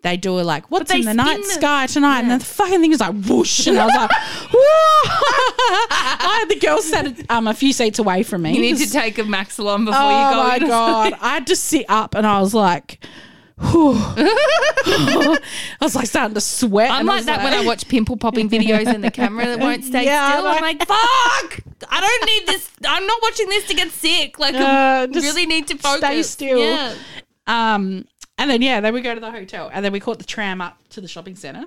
[0.03, 2.19] they do a like, what's in the night the- sky tonight?
[2.21, 3.67] And then the fucking thing is like whoosh.
[3.67, 4.11] And I was like,
[4.53, 4.59] whoa.
[5.89, 8.53] I had the girls sat um, a few seats away from me.
[8.53, 11.13] You need to take a Maxolon before Oh you go Oh my god!
[11.21, 12.99] I had to sit up, and I was like.
[13.59, 15.39] I
[15.81, 16.91] was like starting to sweat.
[16.91, 19.59] I'm and I like that when I watch pimple popping videos and the camera that
[19.59, 20.45] won't stay Yeah, still.
[20.47, 21.59] I'm like- like, fuck!
[21.89, 22.69] I don't need this.
[22.85, 24.39] I'm not watching this to get sick.
[24.39, 25.99] Like, I Uh, just really need to focus.
[25.99, 26.59] stay still.
[26.59, 26.93] Yeah.
[27.47, 28.05] Um,
[28.37, 30.61] and then yeah, then we go to the hotel, and then we caught the tram
[30.61, 31.65] up to the shopping centre,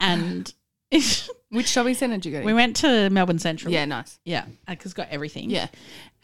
[0.00, 0.52] and
[1.48, 2.46] Which shopping centre did you go to?
[2.46, 3.72] we went to Melbourne Central.
[3.72, 4.18] yeah, nice.
[4.24, 5.48] yeah, because it's got everything.
[5.50, 5.68] Yeah.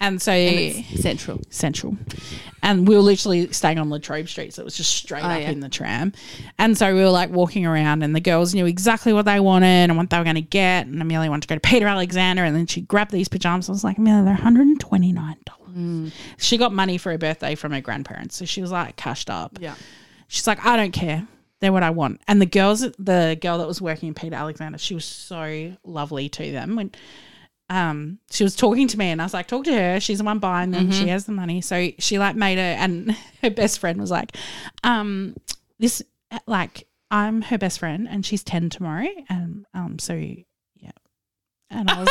[0.00, 1.40] and so And it's central.
[1.50, 1.96] Central.
[2.62, 5.28] And we were literally staying on La Trobe Street, so it was just straight Oh,
[5.28, 5.50] up yeah.
[5.50, 6.12] in the tram.
[6.58, 9.88] And so we were like walking around, and the girls knew exactly what they wanted
[9.90, 10.86] and what they were going to get.
[10.86, 13.68] And Amelia wanted to go to Peter Alexander, and then she grabbed these pajamas.
[13.70, 15.36] I was like, Amelia, they're $129.
[15.68, 16.12] Mm.
[16.38, 19.58] She got money for her birthday from her grandparents, so she was like cashed up.
[19.60, 19.74] Yeah.
[20.28, 21.26] She's like, I don't care.
[21.60, 22.20] They're what I want.
[22.28, 26.28] And the girls, the girl that was working in Peter Alexander, she was so lovely
[26.28, 26.76] to them.
[26.76, 26.92] When
[27.70, 30.00] um, she was talking to me, and I was like, talk to her.
[30.00, 30.90] She's the one buying them.
[30.92, 31.60] She has the money.
[31.60, 34.36] So she like made her, and her best friend was like,
[34.84, 35.36] um,
[35.78, 36.02] this
[36.46, 40.14] like I'm her best friend, and she's ten tomorrow, and um, so.
[41.70, 42.08] And I was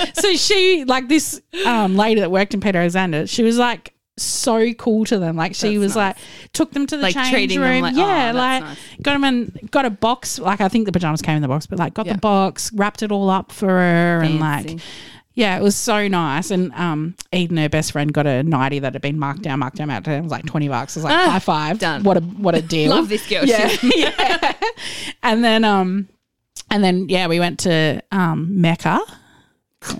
[0.00, 3.26] like, so she like this um lady that worked in Peter Alexander.
[3.26, 5.34] She was like so cool to them.
[5.36, 6.16] Like she That's was nice.
[6.16, 7.82] like took them to the Like change room.
[7.82, 8.78] like- yeah, oh, like nice.
[9.02, 10.38] got them and got a box.
[10.38, 12.12] Like I think the pajamas came in the box, but like got Yeah.
[12.12, 14.78] the box, wrapped it all up for her, and like
[15.36, 16.52] yeah, it was so nice.
[16.52, 19.78] And um, Eden, her best friend, got a nighty that had been marked down, marked
[19.78, 20.14] down, marked down.
[20.14, 20.96] It was like twenty bucks.
[20.96, 22.04] I was like Ah, high five, done.
[22.04, 22.90] What a what a deal.
[22.90, 23.44] Love this girl.
[23.44, 24.52] Yeah, yeah.
[25.24, 26.08] And then um,
[26.70, 29.00] and then yeah, we went to um Mecca.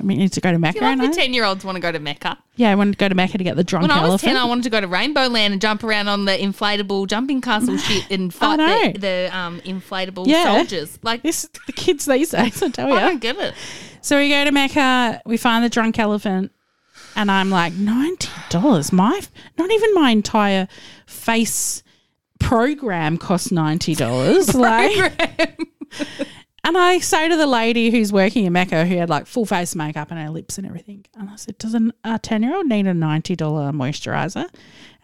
[0.02, 0.78] We need to go to Mecca.
[0.78, 2.38] You love and the 10 year olds want to go to Mecca.
[2.56, 4.32] yeah, I wanted to go to Mecca to get the drunk When I was elephant.
[4.32, 7.42] 10, I wanted to go to Rainbow Land and jump around on the inflatable jumping
[7.42, 10.54] castle shit and fight the, the um, inflatable Yeah.
[10.56, 10.98] soldiers.
[11.02, 12.94] Like, this the kids these days, I tell you.
[12.94, 13.54] I don't get it.
[14.00, 16.50] So we go to Mecca, we find the drunk elephant,
[17.14, 18.90] and I'm like, ninety dollars.
[18.90, 19.20] My
[19.58, 20.66] not even my entire
[21.06, 21.82] face
[22.40, 24.54] program cost ninety dollars.
[24.54, 25.12] like
[26.64, 29.74] and I say to the lady who's working in Mecca who had like full face
[29.74, 32.66] makeup and her lips and everything, and I said, Does an, a ten year old
[32.66, 34.48] need a ninety dollar moisturizer?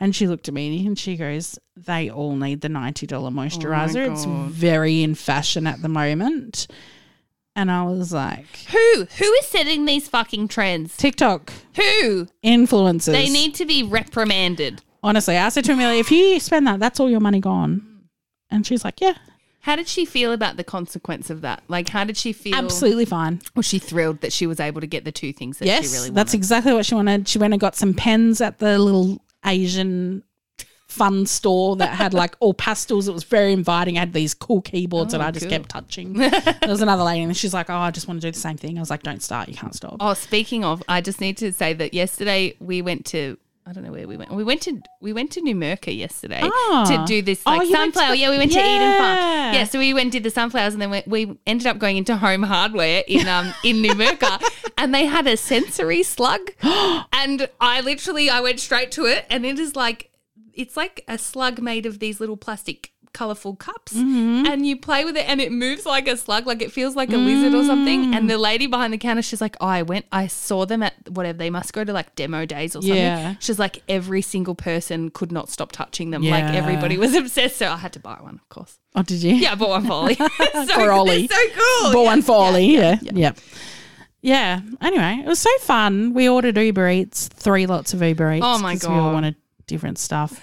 [0.01, 3.33] And she looked at me and she goes, They all need the ninety dollar oh
[3.33, 4.11] moisturizer.
[4.11, 6.67] it's very in fashion at the moment.
[7.57, 9.05] And I was like, Who?
[9.19, 10.97] Who is setting these fucking trends?
[10.97, 12.29] TikTok Who?
[12.45, 13.13] influencers.
[13.13, 14.83] They need to be reprimanded.
[15.03, 15.37] honestly.
[15.37, 18.07] I said to Amelia, if you spend that, that's all your money gone.
[18.51, 19.15] And she's like, yeah,
[19.61, 21.63] How did she feel about the consequence of that?
[21.69, 22.55] Like, how did she feel?
[22.55, 23.41] absolutely fine.
[23.55, 25.93] Was she thrilled that she was able to get the two things that yes, she
[25.95, 26.15] really wanted?
[26.17, 27.29] that's exactly what she wanted.
[27.29, 30.23] She went and got some pens at the little Asian
[30.89, 33.07] fun store that had like all pastels.
[33.07, 33.95] It was very inviting.
[33.97, 35.51] It had these cool keyboards that Oh, I just cool.
[35.59, 36.15] kept touching.
[36.15, 36.33] there
[36.67, 38.77] was another lady and she's like, oh, I just want to do the same thing.
[38.77, 39.49] I was like, don't start.
[39.49, 39.99] You can't stop.
[40.01, 43.39] Oh, speaking of, I just need to say that yesterday we went to
[43.71, 44.33] I don't know where we went.
[44.33, 46.85] We went to we went to Numurkah yesterday Ah.
[46.89, 48.15] to do this Oh, like to sunflower.
[48.17, 49.17] yeah, we went to Eden Farm.
[49.17, 49.53] Yeah.
[49.53, 51.97] Yeah, so we went and did the sunflowers, and then we, we ended up going
[51.97, 54.43] into Home Hardware in um in Numurkah,
[54.79, 56.41] and they had a sensory slug,
[57.13, 60.11] and I literally I went straight to it, and it is like
[60.53, 64.47] it's like a slug made of these little plastic colorful cups Mm-hmm.
[64.47, 67.13] and you play with it and it moves like a slug like it feels like
[67.13, 70.07] a lizard or something and the lady behind the counter she's like oh i went
[70.13, 73.35] i saw them at whatever they must go to like demo days or something Yeah.
[73.41, 76.33] she's like every single person could not stop touching them Yeah.
[76.33, 79.35] like everybody was obsessed so i had to buy one of course Oh, did you?
[79.35, 80.15] yeah i bought one for ollie
[80.53, 81.27] so, For Ollie.
[81.27, 82.07] so cool Bought Yeah.
[82.07, 82.75] one for Ollie.
[82.75, 82.99] Yeah.
[83.03, 83.33] Yeah.
[84.23, 84.61] yeah.
[84.81, 86.13] Anyway, it was so fun.
[86.13, 88.45] We ordered Uber Eats, three lots of Uber Eats.
[88.47, 90.41] Oh my 'cause We all wanted different stuff.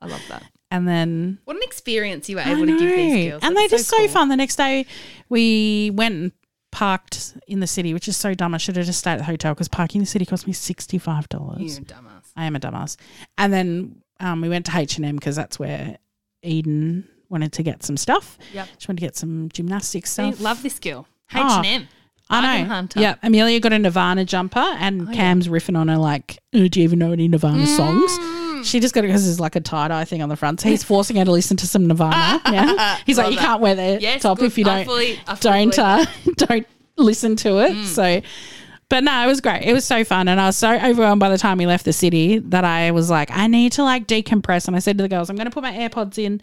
[0.00, 3.30] i love that And then what an experience you were I able to give these
[3.30, 4.08] girls And That's they're just so cool.
[4.08, 4.28] fun.
[4.28, 4.84] The next day,
[5.28, 6.32] we went and
[6.72, 8.54] parked in the city, which is so dumb.
[8.54, 10.52] I should have just stayed at the hotel because parking in the city cost me
[10.52, 11.78] sixty five dollars.
[11.78, 12.96] you dumbass I am a dumbass.
[13.38, 15.98] And then um, we went to H and M because that's where
[16.42, 18.36] Eden wanted to get some stuff.
[18.52, 18.68] Yep.
[18.78, 20.40] She wanted to get some gymnastics stuff.
[20.40, 21.88] love this girl Oh, h&m
[22.30, 22.74] I Bargain know.
[22.74, 23.00] hunter.
[23.00, 25.16] Yeah, Amelia got a Nirvana jumper, and Oh, yeah.
[25.16, 27.76] Cam's riffing on her like, "Oh, "Do you even know any Nirvana Mm.
[27.76, 28.18] songs?"
[28.64, 30.68] She just got it because there's like a tie dye thing on the front, so
[30.68, 32.40] he's forcing her to listen to some Nirvana.
[32.52, 33.46] Yeah, he's like, Love "You that.
[33.46, 34.46] can't wear the Yes, top good.
[34.46, 36.06] if you I don't fully- I fully don't Mm.
[36.38, 36.66] uh, don't
[36.96, 38.20] listen to it." So.
[38.88, 39.64] But no, it was great.
[39.64, 41.92] It was so fun, and I was so overwhelmed by the time we left the
[41.92, 44.68] city that I was like, I need to like decompress.
[44.68, 46.40] And I said to the girls, I'm going to put my AirPods in, and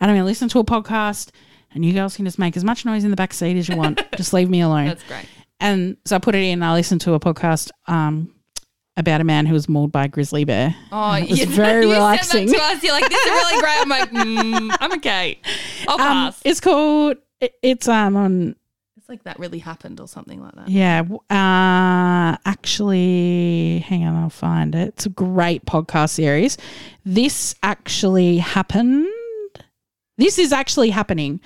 [0.00, 1.30] I'm going to listen to a podcast,
[1.72, 3.76] and you girls can just make as much noise in the back seat as you
[3.76, 4.02] want.
[4.16, 4.86] just leave me alone.
[4.88, 5.26] That's great.
[5.60, 6.64] and so I put it in.
[6.64, 8.34] I listened to a podcast um,
[8.96, 10.74] about a man who was mauled by a grizzly bear.
[10.92, 12.48] Oh, it was you, very you relaxing.
[12.48, 12.82] Said that to us.
[12.84, 13.80] You're like, this is really great.
[13.80, 15.40] I'm like, mm, I'm okay.
[15.88, 16.40] I'll Um, pass.
[16.44, 17.16] it's called.
[17.40, 18.56] it- It's um on
[18.96, 20.68] it's like that really happened or something like that.
[20.68, 21.02] yeah.
[21.28, 24.88] Uh, actually, hang on, I'll find it.
[24.88, 26.56] It's a great podcast series.
[27.04, 29.06] This actually happened.
[30.16, 31.40] This is actually happening,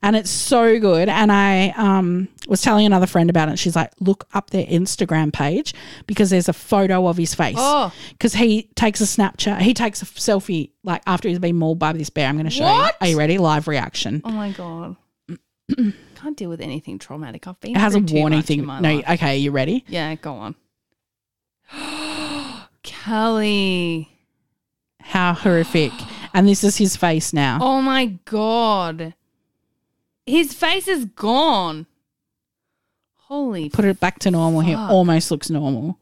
[0.00, 1.08] and it's so good.
[1.08, 3.58] And I um was telling another friend about it.
[3.58, 5.74] She's like, "Look up their Instagram page
[6.06, 9.60] because there's a photo of his face." Oh, because he takes a Snapchat.
[9.62, 12.28] He takes a selfie like after he's been mauled by this bear.
[12.28, 12.94] I'm going to show What?
[13.00, 13.06] you.
[13.06, 13.38] Are you ready?
[13.38, 14.20] Live reaction.
[14.24, 14.96] oh my god.
[16.14, 17.48] Can't deal with anything traumatic.
[17.48, 17.72] I've been.
[17.72, 18.64] It has a warning thing.
[18.64, 19.04] No, life.
[19.10, 19.84] okay, you ready?
[19.88, 20.54] Yeah, go on.
[22.84, 24.11] Kelly.
[25.02, 25.92] How horrific!
[26.34, 27.58] And this is his face now.
[27.60, 29.14] Oh my god.
[30.26, 31.86] His face is gone.
[33.26, 34.60] Holy Put it back to normal.
[34.60, 35.98] He almost looks normal.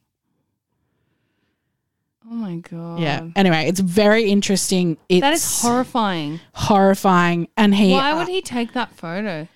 [2.26, 3.00] Oh my god.
[3.00, 3.28] Yeah.
[3.34, 4.96] Anyway, it's very interesting.
[5.08, 6.40] It's That is horrifying.
[6.54, 7.48] horrifying.
[7.56, 9.48] And he, Why would uh, he take that photo?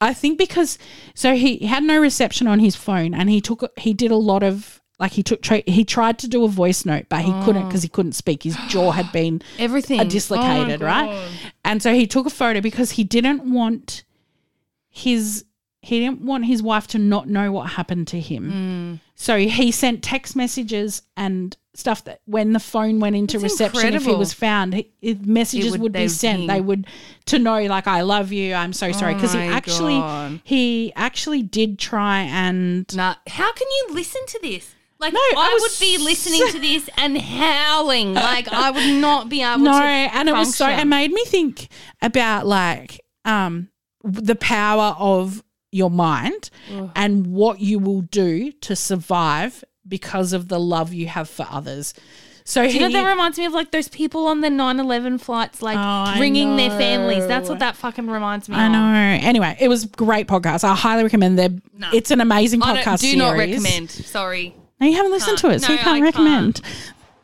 [0.00, 0.78] I think because
[1.14, 4.42] so he had no reception on his phone, and he took he did a lot
[4.42, 7.66] of like he took tra- he tried to do a voice note, but he couldn't
[7.68, 8.44] because he couldn't speak.
[8.44, 10.08] His jaw had been Everything.
[10.08, 11.28] dislocated, Oh right?
[11.64, 14.04] And so he took a photo because he didn't want
[14.88, 15.44] his
[15.84, 18.52] he didn't want his wife to not know what happened to him.
[18.52, 19.00] Mm.
[19.16, 23.94] So he sent text messages and stuff that when the phone went into That's reception,
[23.94, 26.46] if he was found, he, it- messages It would, would- be sent.
[26.46, 26.86] They would
[27.26, 28.54] to know like I love you.
[28.54, 30.40] I'm so sorry Oh because he actually God.
[30.44, 34.74] he actually did try and Nah, how can you listen to this?
[35.02, 38.14] Like No, I I, would be listening to this and howling.
[38.14, 39.78] Like I would not be able no, to.
[39.78, 41.66] No, and it was so it made me think
[42.00, 43.68] about like um
[44.04, 46.50] the power of your mind
[46.94, 51.94] and what you will do to survive because of the love you have for others.
[52.44, 55.78] So you know that reminds me of like those people on the 9-11 flights, like
[55.78, 57.26] Oh, ringing their families.
[57.26, 58.72] That's what that fucking reminds me I of.
[58.72, 59.28] know.
[59.28, 60.62] Anyway, it was great podcast.
[60.64, 61.62] I highly recommend them.
[61.92, 63.02] It's an amazing I podcast.
[63.02, 63.90] don't, do not recommend.
[63.90, 64.54] Sorry.
[64.82, 65.54] No, you haven't listened to Can't.
[65.54, 66.60] it, so No, you can't I recommend.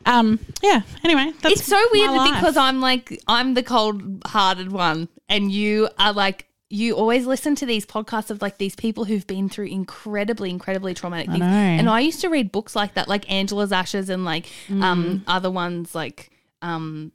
[0.05, 0.81] Um, yeah.
[1.03, 2.33] Anyway, that's It's so weird my life.
[2.35, 7.65] because I'm like I'm the cold-hearted one, and you are like you always listen to
[7.65, 11.39] these podcasts of like these people who've been through incredibly, incredibly traumatic things.
[11.39, 11.45] know.
[11.45, 14.83] And I used to read books like that, like Angela's Ashes, and like Mm.
[14.83, 16.29] um other ones like
[16.61, 17.11] um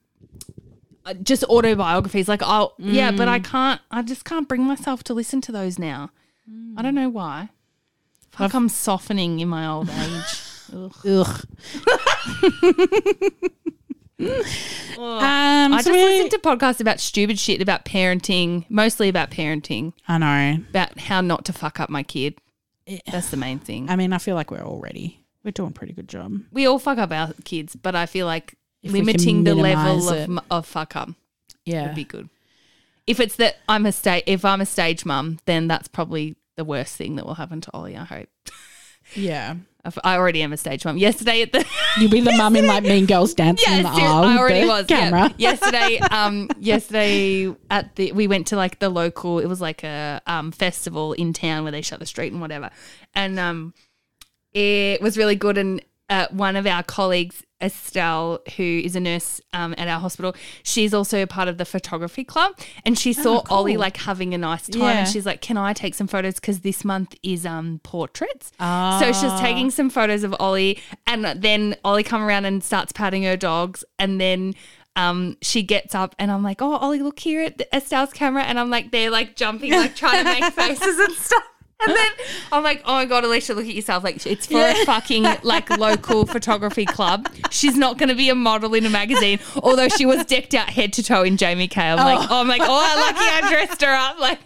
[1.06, 2.28] uh, just autobiographies.
[2.28, 3.32] Like I'll yeah, but Mm.
[3.32, 3.80] I can't.
[3.90, 6.10] I just can't bring myself to listen to those now.
[6.76, 7.48] I don't know why.
[8.36, 10.40] Fuck, I'm softening in my old age.
[10.74, 10.94] Ugh.
[11.06, 11.46] Ugh.
[14.98, 19.30] um, I so just we- listen to podcasts about stupid shit about parenting, mostly about
[19.30, 20.62] parenting, I know.
[20.70, 22.36] about how not to fuck up my kid.
[23.10, 23.88] That's the main thing.
[23.90, 26.40] I mean, I feel like we're already we're doing a pretty good job.
[26.52, 29.54] We all fuck up our kids, but I feel like If we can limiting the
[29.54, 30.22] level minimise of, it.
[30.28, 31.10] m- of fuck up
[31.64, 31.86] Yeah.
[31.86, 32.28] would be good.
[33.06, 36.64] If it's that I'm a sta- if I'm a stage mum, then that's probably the
[36.64, 37.96] worst thing that will happen to Ollie.
[37.96, 38.28] I hope.
[39.14, 39.54] Yeah.
[39.84, 40.96] I've- already am a stage mum.
[40.96, 41.66] Yesterday at the
[42.00, 44.66] You'll be the mum in like Mean Girls dancing Yeah, in the aisle I already
[44.66, 44.86] was.
[44.88, 45.10] yeah.
[45.10, 45.34] camera.
[45.38, 49.40] Yesterday, um, yesterday at the we went to like the local.
[49.40, 52.70] It was like a um festival in town where they shut the street and whatever,
[53.14, 53.74] and um,
[54.54, 55.58] it was really good.
[55.58, 60.34] And uh, one of our colleagues, Estelle, who is a nurse um, at our hospital,
[60.62, 63.56] she's also a part of the photography club, and she saw cool.
[63.58, 64.90] Ollie like having a nice time, Yeah.
[65.00, 66.34] and she's like, "Can I take some photos?
[66.34, 71.76] Because this month is um portraits." So she's taking some photos of Ollie, and then
[71.84, 74.54] Ollie come around and starts patting her dogs, and then
[74.96, 78.60] um, she gets up, and I'm like, "Oh, Ollie, look here at Estelle's camera," and
[78.60, 81.42] I'm like, they're like jumping, like trying to make faces and stuff.
[81.86, 82.10] And then
[82.52, 84.04] I'm like, oh my god, Alicia, look at yourself.
[84.04, 87.28] Like it's for a fucking like local photography club.
[87.50, 90.70] She's not going to be a model in a magazine, although she was decked out
[90.70, 91.82] head to toe in Jamie Kay.
[91.90, 94.18] I'm like, oh, I'm like, oh, lucky I dressed her up.
[94.18, 94.38] Like,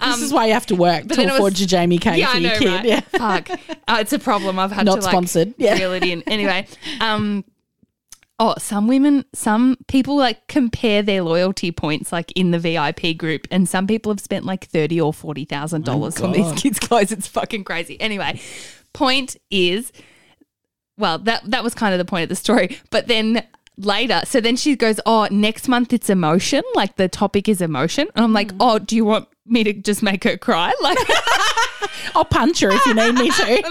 [0.00, 2.18] um, this is why you have to work to it was- afford your Jamie Kay
[2.18, 2.68] yeah, for I your know, kid.
[2.68, 2.84] right?
[2.84, 3.00] Yeah.
[3.00, 3.50] Fuck.
[3.86, 4.58] Uh, it's a problem.
[4.58, 5.54] I've had Not to like sponsored.
[5.56, 5.74] Yeah.
[5.74, 6.22] reel it in.
[6.26, 6.66] Anyway,
[7.00, 7.44] um,
[8.38, 13.46] oh, some women, some people like compare their loyalty points like in the VIP group,
[13.50, 17.12] and some people have spent like thirty or forty thousand dollars on these kids' clothes.
[17.12, 18.00] It's fucking crazy.
[18.00, 18.40] Anyway,
[18.92, 19.92] point is,
[20.96, 23.44] well, that that was kind of the point of the story, but then.
[23.80, 26.64] Later, so then she goes, "Oh, next month it's emotion.
[26.74, 28.56] Like the topic is emotion." And I'm like, hmm.
[28.58, 30.98] "Oh, do you want me to just make her cry?" Like,
[32.14, 33.62] I'll punch her if you need me to.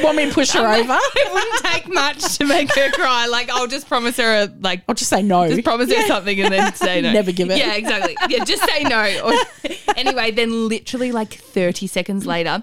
[0.02, 0.98] Want me to push her over?
[1.16, 3.26] it wouldn't take much to make her cry.
[3.26, 5.48] Like I'll just promise her a like I'll just say no.
[5.48, 7.12] just promise her something and then say no.
[7.12, 7.58] Never give it.
[7.58, 8.16] Yeah, exactly.
[8.28, 9.20] Yeah, just say no.
[9.24, 12.62] Or anyway, then literally like 30 seconds later,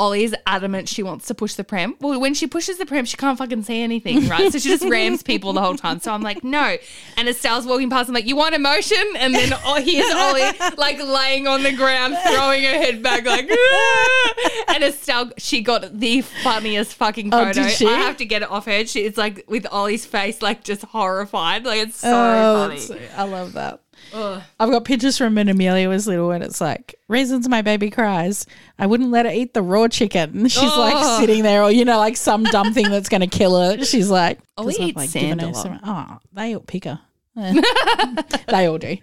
[0.00, 1.96] Ollie is adamant she wants to push the pram.
[2.00, 4.52] Well, when she pushes the pram, she can't fucking see anything, right?
[4.52, 5.98] So she just rams people the whole time.
[5.98, 6.76] So I'm like, no.
[7.16, 9.02] And Estelle's walking past, I'm like, you want emotion?
[9.16, 13.50] And then oh, here's Ollie like laying on the ground, throwing her head back, like,
[13.50, 14.34] "Ah!"
[14.74, 17.62] and Estelle, she got the funniest fucking Oh, photo.
[17.64, 17.86] did she?
[17.88, 18.86] I have to get it off her.
[18.86, 21.64] She, it's like with Ollie's face, like just horrified.
[21.64, 23.00] Like it's so Oh, funny.
[23.16, 23.80] I love that.
[24.14, 24.42] Ugh.
[24.60, 28.46] I've got pictures from when Amelia was little, and it's like reasons my baby cries.
[28.78, 30.48] I wouldn't let her eat the raw chicken.
[30.48, 30.80] She's Oh.
[30.80, 33.84] like sitting there, or you know, like some dumb thing that's going to kill her.
[33.84, 35.80] She's like, Oh, I've, eats like, sand a lot.
[35.84, 37.00] Oh, they all pick her.
[38.48, 38.96] They all do.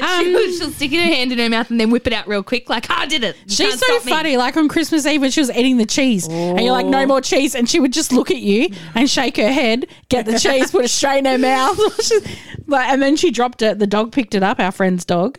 [0.00, 2.42] Um, she'll, she'll stick her hand in her mouth and then whip it out real
[2.42, 3.36] quick, like, "Ah, I did it.
[3.46, 4.36] You She's so stop me." funny.
[4.36, 6.90] Like on Christmas Eve when she was eating the cheese, and you're like, Oh.
[6.90, 10.24] "No more cheese," and she would just look at you and shake her head, get
[10.26, 11.78] the cheese, put it straight in her mouth,
[12.66, 13.78] like, and then she dropped it.
[13.78, 15.38] The dog picked it up, our friend's dog,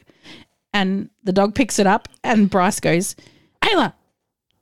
[0.73, 3.15] and the dog picks it up, and Bryce goes,
[3.63, 3.93] "Ayla,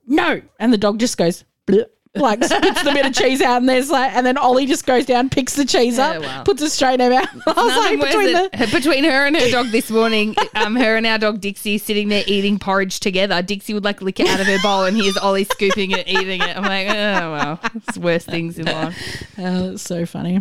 [0.05, 1.43] no," and the dog just goes.
[1.67, 1.85] Bleh.
[2.15, 5.05] Like spits the bit of cheese out, and there's like, and then Ollie just goes
[5.05, 6.43] down, picks the cheese Yeah, up, wow.
[6.43, 7.27] puts it straight in her mouth.
[7.47, 10.95] I was Nothing like, between the, between her and her dog this morning, um, her
[10.95, 13.41] and our dog Dixie sitting there eating porridge together.
[13.41, 16.41] Dixie would like lick it out of her bowl, and here's Ollie scooping it, eating
[16.41, 16.55] it.
[16.57, 18.97] I'm like, oh wow, it's worse things in life.
[19.37, 20.39] oh, that's so funny.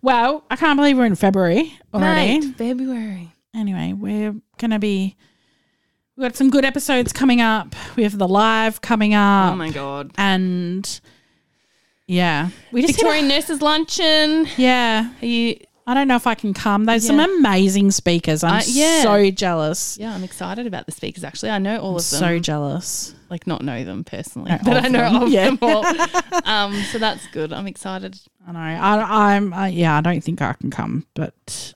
[0.00, 2.40] Well, I can't believe we're in February already.
[2.40, 3.32] Mate, February.
[3.54, 5.16] anyway, we're gonna be
[6.16, 7.74] we've got some good episodes coming up.
[7.96, 9.52] We have the live coming up.
[9.52, 10.12] Oh my god.
[10.16, 11.00] and
[12.06, 12.50] yeah.
[12.72, 14.46] We just hit a- Victorian Nurses Luncheon.
[14.56, 15.10] yeah.
[15.20, 15.56] Are you?
[15.84, 16.84] I don't know if I can come.
[16.84, 18.44] There's some amazing speakers.
[18.44, 19.02] I'm Uh, yeah.
[19.02, 19.98] so jealous.
[19.98, 21.24] Yeah, I'm excited about the speakers.
[21.24, 22.20] Actually, I know all of them.
[22.20, 23.14] So jealous.
[23.30, 25.22] like not know them personally, No, but I know them.
[25.24, 25.46] of Yeah.
[25.46, 25.84] them all.
[26.44, 27.52] Um, so that's good.
[27.52, 28.16] I'm excited.
[28.46, 28.58] I know.
[28.60, 29.52] I, I'm.
[29.52, 29.96] Uh, yeah.
[29.98, 31.74] I don't think I can come, but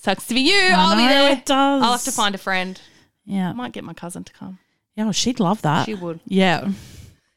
[0.00, 0.54] Sucks to be you.
[0.58, 1.32] I I'll be there.
[1.32, 1.82] it does.
[1.82, 2.80] I'll have to find a friend.
[3.24, 3.50] Yeah.
[3.50, 4.58] I might get my cousin to come.
[4.96, 5.04] Yeah.
[5.04, 5.86] Well, she'd love that.
[5.86, 6.20] She would.
[6.26, 6.68] yeah.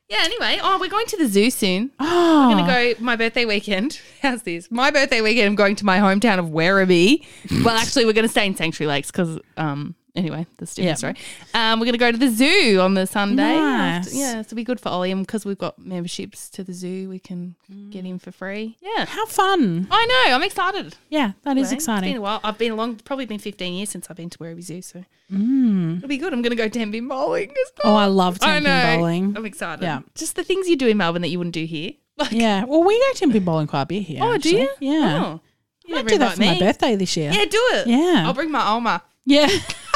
[0.10, 0.20] Yeah.
[0.22, 1.92] Anyway, oh, we're going to the zoo soon.
[2.00, 2.50] Oh.
[2.50, 4.00] I'm gonna go my birthday weekend.
[4.22, 4.72] How's this?
[4.72, 5.48] My birthday weekend.
[5.48, 7.26] I'm going to my hometown of Werribee.
[7.66, 10.94] well, actually, we're gonna stay in Sanctuary Lakes because, um, anyway, a different Yeah.
[10.96, 11.16] story.
[11.54, 13.56] Um, we're gonna go to the zoo on the Sunday.
[13.56, 14.14] Nice.
[14.14, 17.08] Yeah, so it'll be good for Ollie, and because we've got memberships to the zoo,
[17.10, 17.56] we can
[17.92, 18.76] get in for free.
[18.82, 19.06] Yeah.
[19.06, 19.88] How fun.
[19.90, 20.36] I know.
[20.36, 20.96] I'm excited.
[21.10, 21.32] Yeah.
[21.44, 22.18] That is Anyway, It's been exciting.
[22.18, 22.40] a while.
[22.44, 22.96] I've been along.
[23.06, 26.34] Probably been 15 years since I've been to Werribee Zoo, so it'll be good.
[26.34, 27.50] I'm gonna go tenpin bowling.
[27.52, 27.96] as Oh.
[27.96, 29.34] I love I tenpin bowling.
[29.38, 29.84] I'm excited.
[29.84, 30.00] Yeah.
[30.16, 31.92] Just the things you do in Melbourne that you wouldn't do here.
[32.20, 32.64] Like, Yeah.
[32.66, 34.20] Well, we go tenpin bowling quite a bit here.
[34.24, 34.52] oh, actually.
[34.52, 34.70] do you?
[34.80, 35.24] Yeah.
[35.24, 35.42] Oh.
[35.86, 37.32] You Might do that for my birthday this year.
[37.32, 37.88] Yeah, do it.
[37.88, 38.24] Yeah.
[38.26, 39.04] I'll bring my Alma.
[39.26, 39.48] Yeah.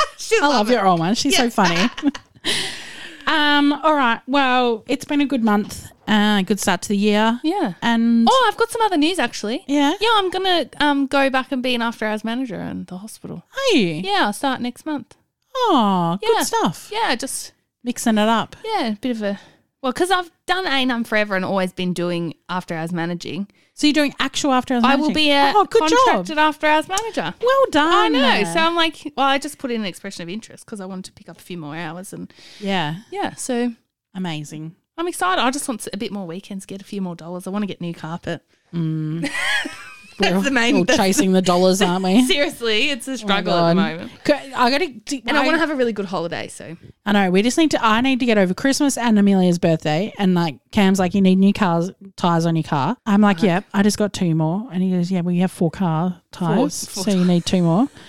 [0.42, 0.74] I love it.
[0.74, 1.16] your old one.
[1.16, 1.76] She's so funny.
[3.28, 3.74] um.
[3.74, 4.22] All right.
[4.28, 5.88] Well, it's been a good month.
[6.08, 7.40] Uh, good start to the year.
[7.44, 7.74] Yeah.
[7.82, 9.64] And Oh, I've got some other news actually.
[9.68, 9.94] yeah.
[10.02, 13.44] Yeah, I'm gonna um go back and be an after hours manager in the hospital.
[13.74, 13.88] Are you?
[14.04, 15.16] Yeah, I'll start next month.
[15.56, 16.28] Oh, Yeah.
[16.30, 16.90] good stuff.
[16.92, 17.54] Yeah, just
[17.84, 18.56] Mixing it up.
[18.66, 19.40] yeah, a bit of a
[19.82, 23.48] well, because I've done A&M forever and always been doing after hours managing.
[23.74, 26.38] So you're doing actual after hours I will be a oh, good contracted job.
[26.38, 27.34] after hours manager.
[27.42, 27.94] Well done.
[27.94, 28.44] I know.
[28.54, 31.06] So I'm like, well, I just put in an expression of interest because I wanted
[31.06, 33.74] to pick up a few more hours, and yeah, yeah, so
[34.14, 34.76] amazing.
[34.98, 35.42] I'm excited.
[35.42, 37.48] I just want a bit more weekends, get a few more dollars.
[37.48, 38.44] I want to get new carpet.
[38.74, 39.30] Mm.
[40.22, 42.22] We're the main- all that's chasing the dollars, aren't we?
[42.26, 44.12] Seriously, it's a oh struggle at the moment.
[44.56, 45.22] I got to.
[45.28, 47.32] And I, want to have a really good holiday, so I know.
[47.32, 47.84] We just need to.
[47.84, 50.14] I need to get over Christmas and Amelia's birthday.
[50.18, 52.98] And like Cam's like, you need new cars tires on your car.
[53.06, 54.68] I'm like, yeah, I just got two more.
[54.72, 57.64] And he goes, yeah, well, you have four car tires, four so you need two
[57.64, 57.88] more.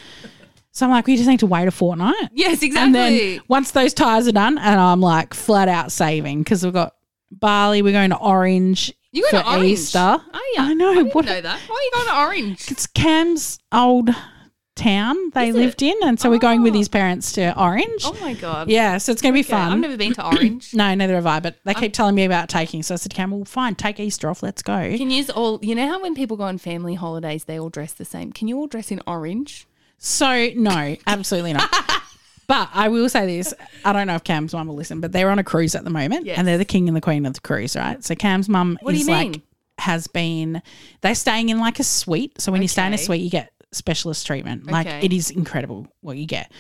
[0.74, 2.30] So I'm like, we just need to wait a fortnight.
[2.32, 2.78] yes, exactly.
[2.78, 6.72] And then once those tires are done, and I'm like flat out saving because we've
[6.72, 6.94] got
[7.30, 7.82] Bali.
[7.82, 9.64] We're going to Orange you going to Orange?
[9.66, 9.98] Easter.
[10.32, 11.60] Oh yeah, I know, I didn't what- know that.
[11.68, 12.70] Why are you going to Orange?
[12.70, 14.10] It's Cam's old
[14.74, 16.78] town they Is lived in, and so we're going with Oh.
[16.78, 18.02] his parents to Orange.
[18.06, 18.70] Oh my god.
[18.70, 20.72] Yeah, so it's going to be Okay, I've never been to Orange.
[20.74, 21.40] No, neither have I.
[21.40, 22.82] But they keep telling me about taking.
[22.82, 24.42] So I said to Cam, "Well, fine, take Easter off.
[24.42, 25.58] Let's go." You can use all.
[25.62, 28.32] You know how when people go on family holidays, they all dress the same.
[28.32, 29.66] Can you all dress in orange?
[29.98, 31.70] So no, absolutely not.
[32.52, 35.30] but I will say this: I don't know if Cam's mum will listen, but they're
[35.30, 36.36] on a cruise at the moment, Yes.
[36.38, 38.02] and they're the king and the queen of the cruise, right?
[38.04, 39.40] So Cam's mum What you like
[39.78, 40.62] has been.
[41.00, 42.40] They're staying in like a suite.
[42.40, 44.66] So when you stay in a suite, you get specialist treatment.
[44.70, 45.00] Like Okay.
[45.06, 46.52] it is incredible what you get.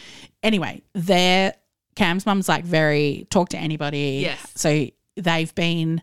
[0.42, 1.52] Anyway, they're
[1.94, 4.20] Cam's mum's like very talk to anybody.
[4.22, 4.40] Yes.
[4.56, 6.00] So they've been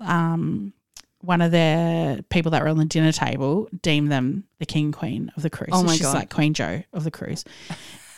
[0.00, 0.72] um
[1.20, 5.30] one of the people that were on the dinner table deemed them the king queen
[5.36, 5.68] of the cruise.
[5.72, 6.14] Oh So my she's God.
[6.14, 7.44] like Queen Joe of the cruise.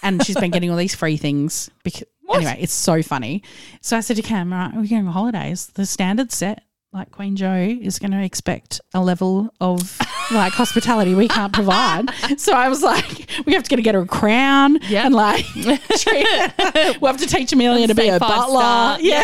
[0.04, 2.36] And she's been getting all these free things because What?
[2.36, 3.42] anyway, it's so funny.
[3.80, 5.66] So I said to Cam, right, we're going on holidays.
[5.74, 6.62] The standard set.
[6.92, 9.98] like Queen Joe is going to expect a level of
[10.30, 12.10] like hospitality we can't provide.
[12.38, 15.06] So I was like, we have to get get her a crown Yeah.
[15.06, 16.26] and like treat-
[17.00, 18.60] we'll have to teach Amelia to be a butler.
[18.60, 19.00] star.
[19.00, 19.22] Yeah.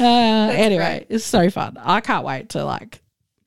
[0.00, 1.76] uh, anyway, it's so fun.
[1.80, 3.02] I can't wait to like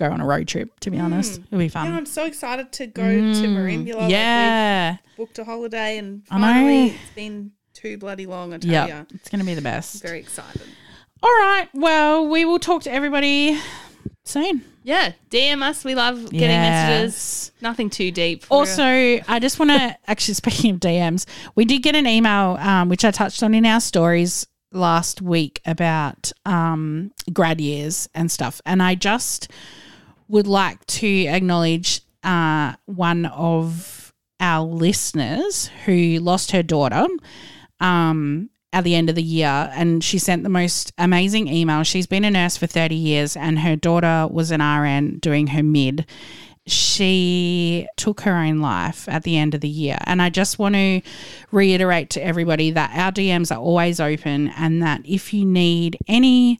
[0.07, 0.79] go on a road trip.
[0.81, 1.87] To be honest, it'll be fun.
[1.87, 3.95] Yeah, I'm so excited to go to Merimbula.
[3.95, 4.91] Like, yeah.
[4.91, 6.41] we've booked a holiday and I know.
[6.45, 8.87] finally it's been too bloody long, I tell Yeah.
[8.87, 9.03] ya.
[9.13, 10.01] It's going to be the best.
[10.01, 10.61] Very excited.
[11.23, 11.67] All right.
[11.73, 13.59] Well, we will talk to everybody
[14.25, 14.63] soon.
[14.83, 15.83] Yeah, DM us.
[15.85, 16.89] We love getting Yes.
[16.89, 17.51] messages.
[17.61, 18.45] Nothing too deep.
[18.49, 18.83] We're- Also,
[19.27, 21.25] I just want to actually, speaking of DMs,
[21.55, 25.61] we did get an email, um, which I touched on in our stories last week
[25.65, 28.59] about um, grad years and stuff.
[28.65, 29.49] And I just
[30.31, 37.05] would like to acknowledge uh, one of our listeners who lost her daughter
[37.79, 39.69] um, at the end of the year.
[39.73, 41.83] And she sent the most amazing email.
[41.83, 45.63] She's been a nurse for 30 years, and her daughter was an RN doing her
[45.63, 46.07] mid
[46.67, 49.97] she took her own life at the end of the year.
[50.05, 51.01] And I just want to
[51.51, 56.59] reiterate to everybody that our DMs are always open and that if you need any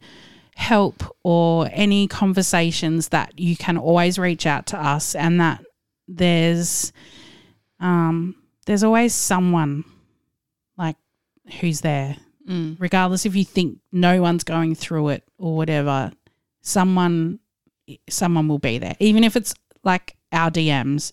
[0.61, 5.63] help or any conversations that you can always reach out to us and that
[6.07, 6.93] there's
[7.79, 8.35] um
[8.67, 9.83] there's always someone
[10.77, 10.95] like
[11.59, 12.15] who's there
[12.47, 12.77] Mm.
[12.79, 16.11] regardless if you think no one's going through it or whatever
[16.61, 17.39] someone
[18.09, 19.53] someone will be there even if it's
[19.83, 21.11] like our DMs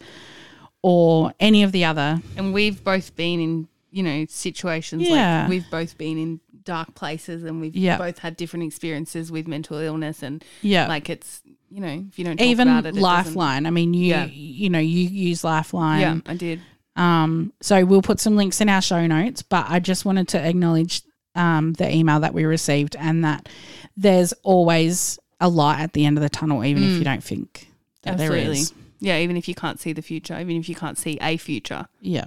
[0.80, 5.42] or any of the other and we've both been in you know situations Yeah.
[5.42, 7.96] like we've both been in dark places and we've Yeah.
[7.98, 11.40] both had different experiences with mental illness and yeah like it's
[11.70, 14.24] you know if you don't even it, it lifeline i mean you Yeah.
[14.26, 16.60] you know you use lifeline yeah i did
[16.96, 20.38] Um, so we'll put some links in our show notes, but I just wanted to
[20.50, 21.02] acknowledge
[21.36, 23.48] um, the email that we received and that
[23.96, 27.68] there's always a light at the end of the tunnel, even if you don't think
[28.02, 28.58] that there Absolutely.
[28.62, 28.74] is.
[28.98, 31.86] yeah even if you can't see the future even if you can't see a future
[32.00, 32.26] Yeah.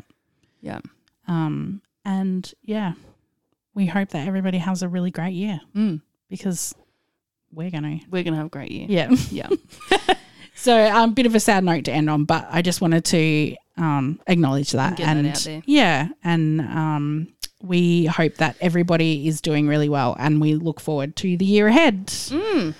[0.61, 0.79] yeah
[1.27, 2.93] Um, and yeah,
[3.73, 6.01] we hope that everybody has a really great year mm.
[6.29, 6.75] because
[7.51, 8.05] we're going to.
[8.09, 9.11] we're gonna have a great year Yeah.
[9.31, 9.49] yeah
[10.53, 13.03] So a um, bit of a sad note to end on, but I just wanted
[13.05, 19.89] to um, acknowledge that and yeah, and um, we hope that everybody is doing really
[19.89, 22.05] well, and we look forward to the year ahead.
[22.05, 22.75] Mm.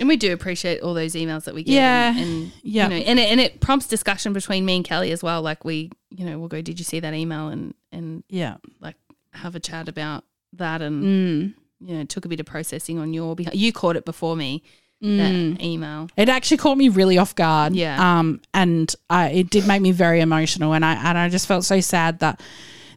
[0.00, 1.72] And we do appreciate all those emails that we get.
[1.72, 2.10] Yeah.
[2.10, 2.84] And, and Yeah.
[2.84, 5.42] you know, and it, and it prompts discussion between me and Kelly as well.
[5.42, 7.48] Like we, you know, we'll go, did you see that email?
[7.48, 8.96] And, and Yeah, like
[9.36, 10.24] have a chat about
[10.54, 10.82] that.
[10.82, 11.54] And, mm.
[11.80, 13.54] you know, took a bit of processing on your behalf.
[13.54, 14.62] You caught it before me,
[15.02, 15.18] Mm.
[15.56, 16.08] that email.
[16.16, 17.74] it actually caught me really off guard.
[17.74, 18.18] Yeah.
[18.18, 21.64] um, and I, it did make me very emotional, and I and I just felt
[21.66, 22.40] so sad that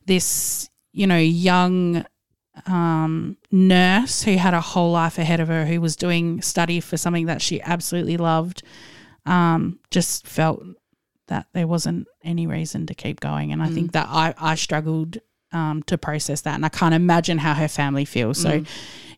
[0.05, 2.05] this, you know, young
[2.65, 6.95] um, nurse who had a whole life ahead of her, who was doing study for
[6.95, 8.63] something that she absolutely loved,
[9.25, 10.63] um, just felt
[11.27, 13.51] that there wasn't any reason to keep going.
[13.51, 15.17] And I think that I, I struggled
[15.52, 16.56] um, to process that.
[16.56, 18.39] And I can't imagine how her family feels.
[18.41, 18.64] So,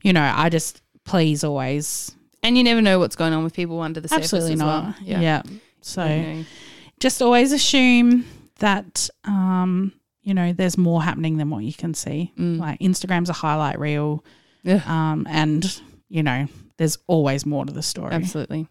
[0.01, 3.81] you know, I just please always And you never know what's going on with people
[3.81, 4.83] under the surface absolutely as not.
[4.83, 4.95] well.
[5.03, 5.41] Yeah.
[5.81, 6.45] So You
[6.99, 8.25] just always assume
[8.59, 12.31] that um, you know, there's more happening than what you can see.
[12.37, 14.23] Like Instagram's a highlight reel.
[14.63, 14.81] Yeah.
[14.85, 18.13] Um, and you know, there's always more to the story.
[18.13, 18.67] Absolutely.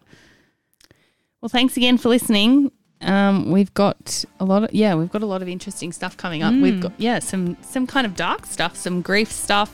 [1.41, 2.71] Well, thanks again for listening.
[3.03, 6.43] Um, we've got a lot of yeah, we've got a lot of interesting stuff coming
[6.43, 6.53] up.
[6.53, 9.73] We've got yeah, some some kind of dark stuff, some grief stuff,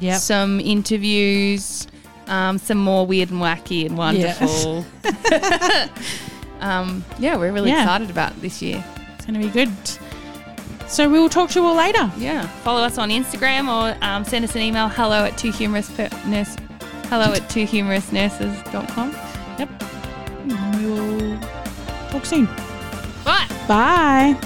[0.00, 0.18] Yep.
[0.20, 1.86] some interviews,
[2.26, 4.84] um, some more weird and wacky and wonderful.
[6.60, 7.82] um, yeah, we're really Yeah.
[7.82, 8.84] excited about this year.
[9.16, 9.70] It's gonna be good.
[10.88, 12.10] So we will talk to you all later.
[12.18, 14.88] Yeah, follow us on Instagram or um, send us an email.
[14.88, 16.56] Hello at two humorous per- nurse.
[17.08, 19.12] Hello at two humorous nurses.com.
[19.58, 19.82] Yep.
[20.76, 21.38] We will
[22.14, 22.46] talk soon.
[23.24, 23.46] Bye.
[23.66, 24.38] Bye.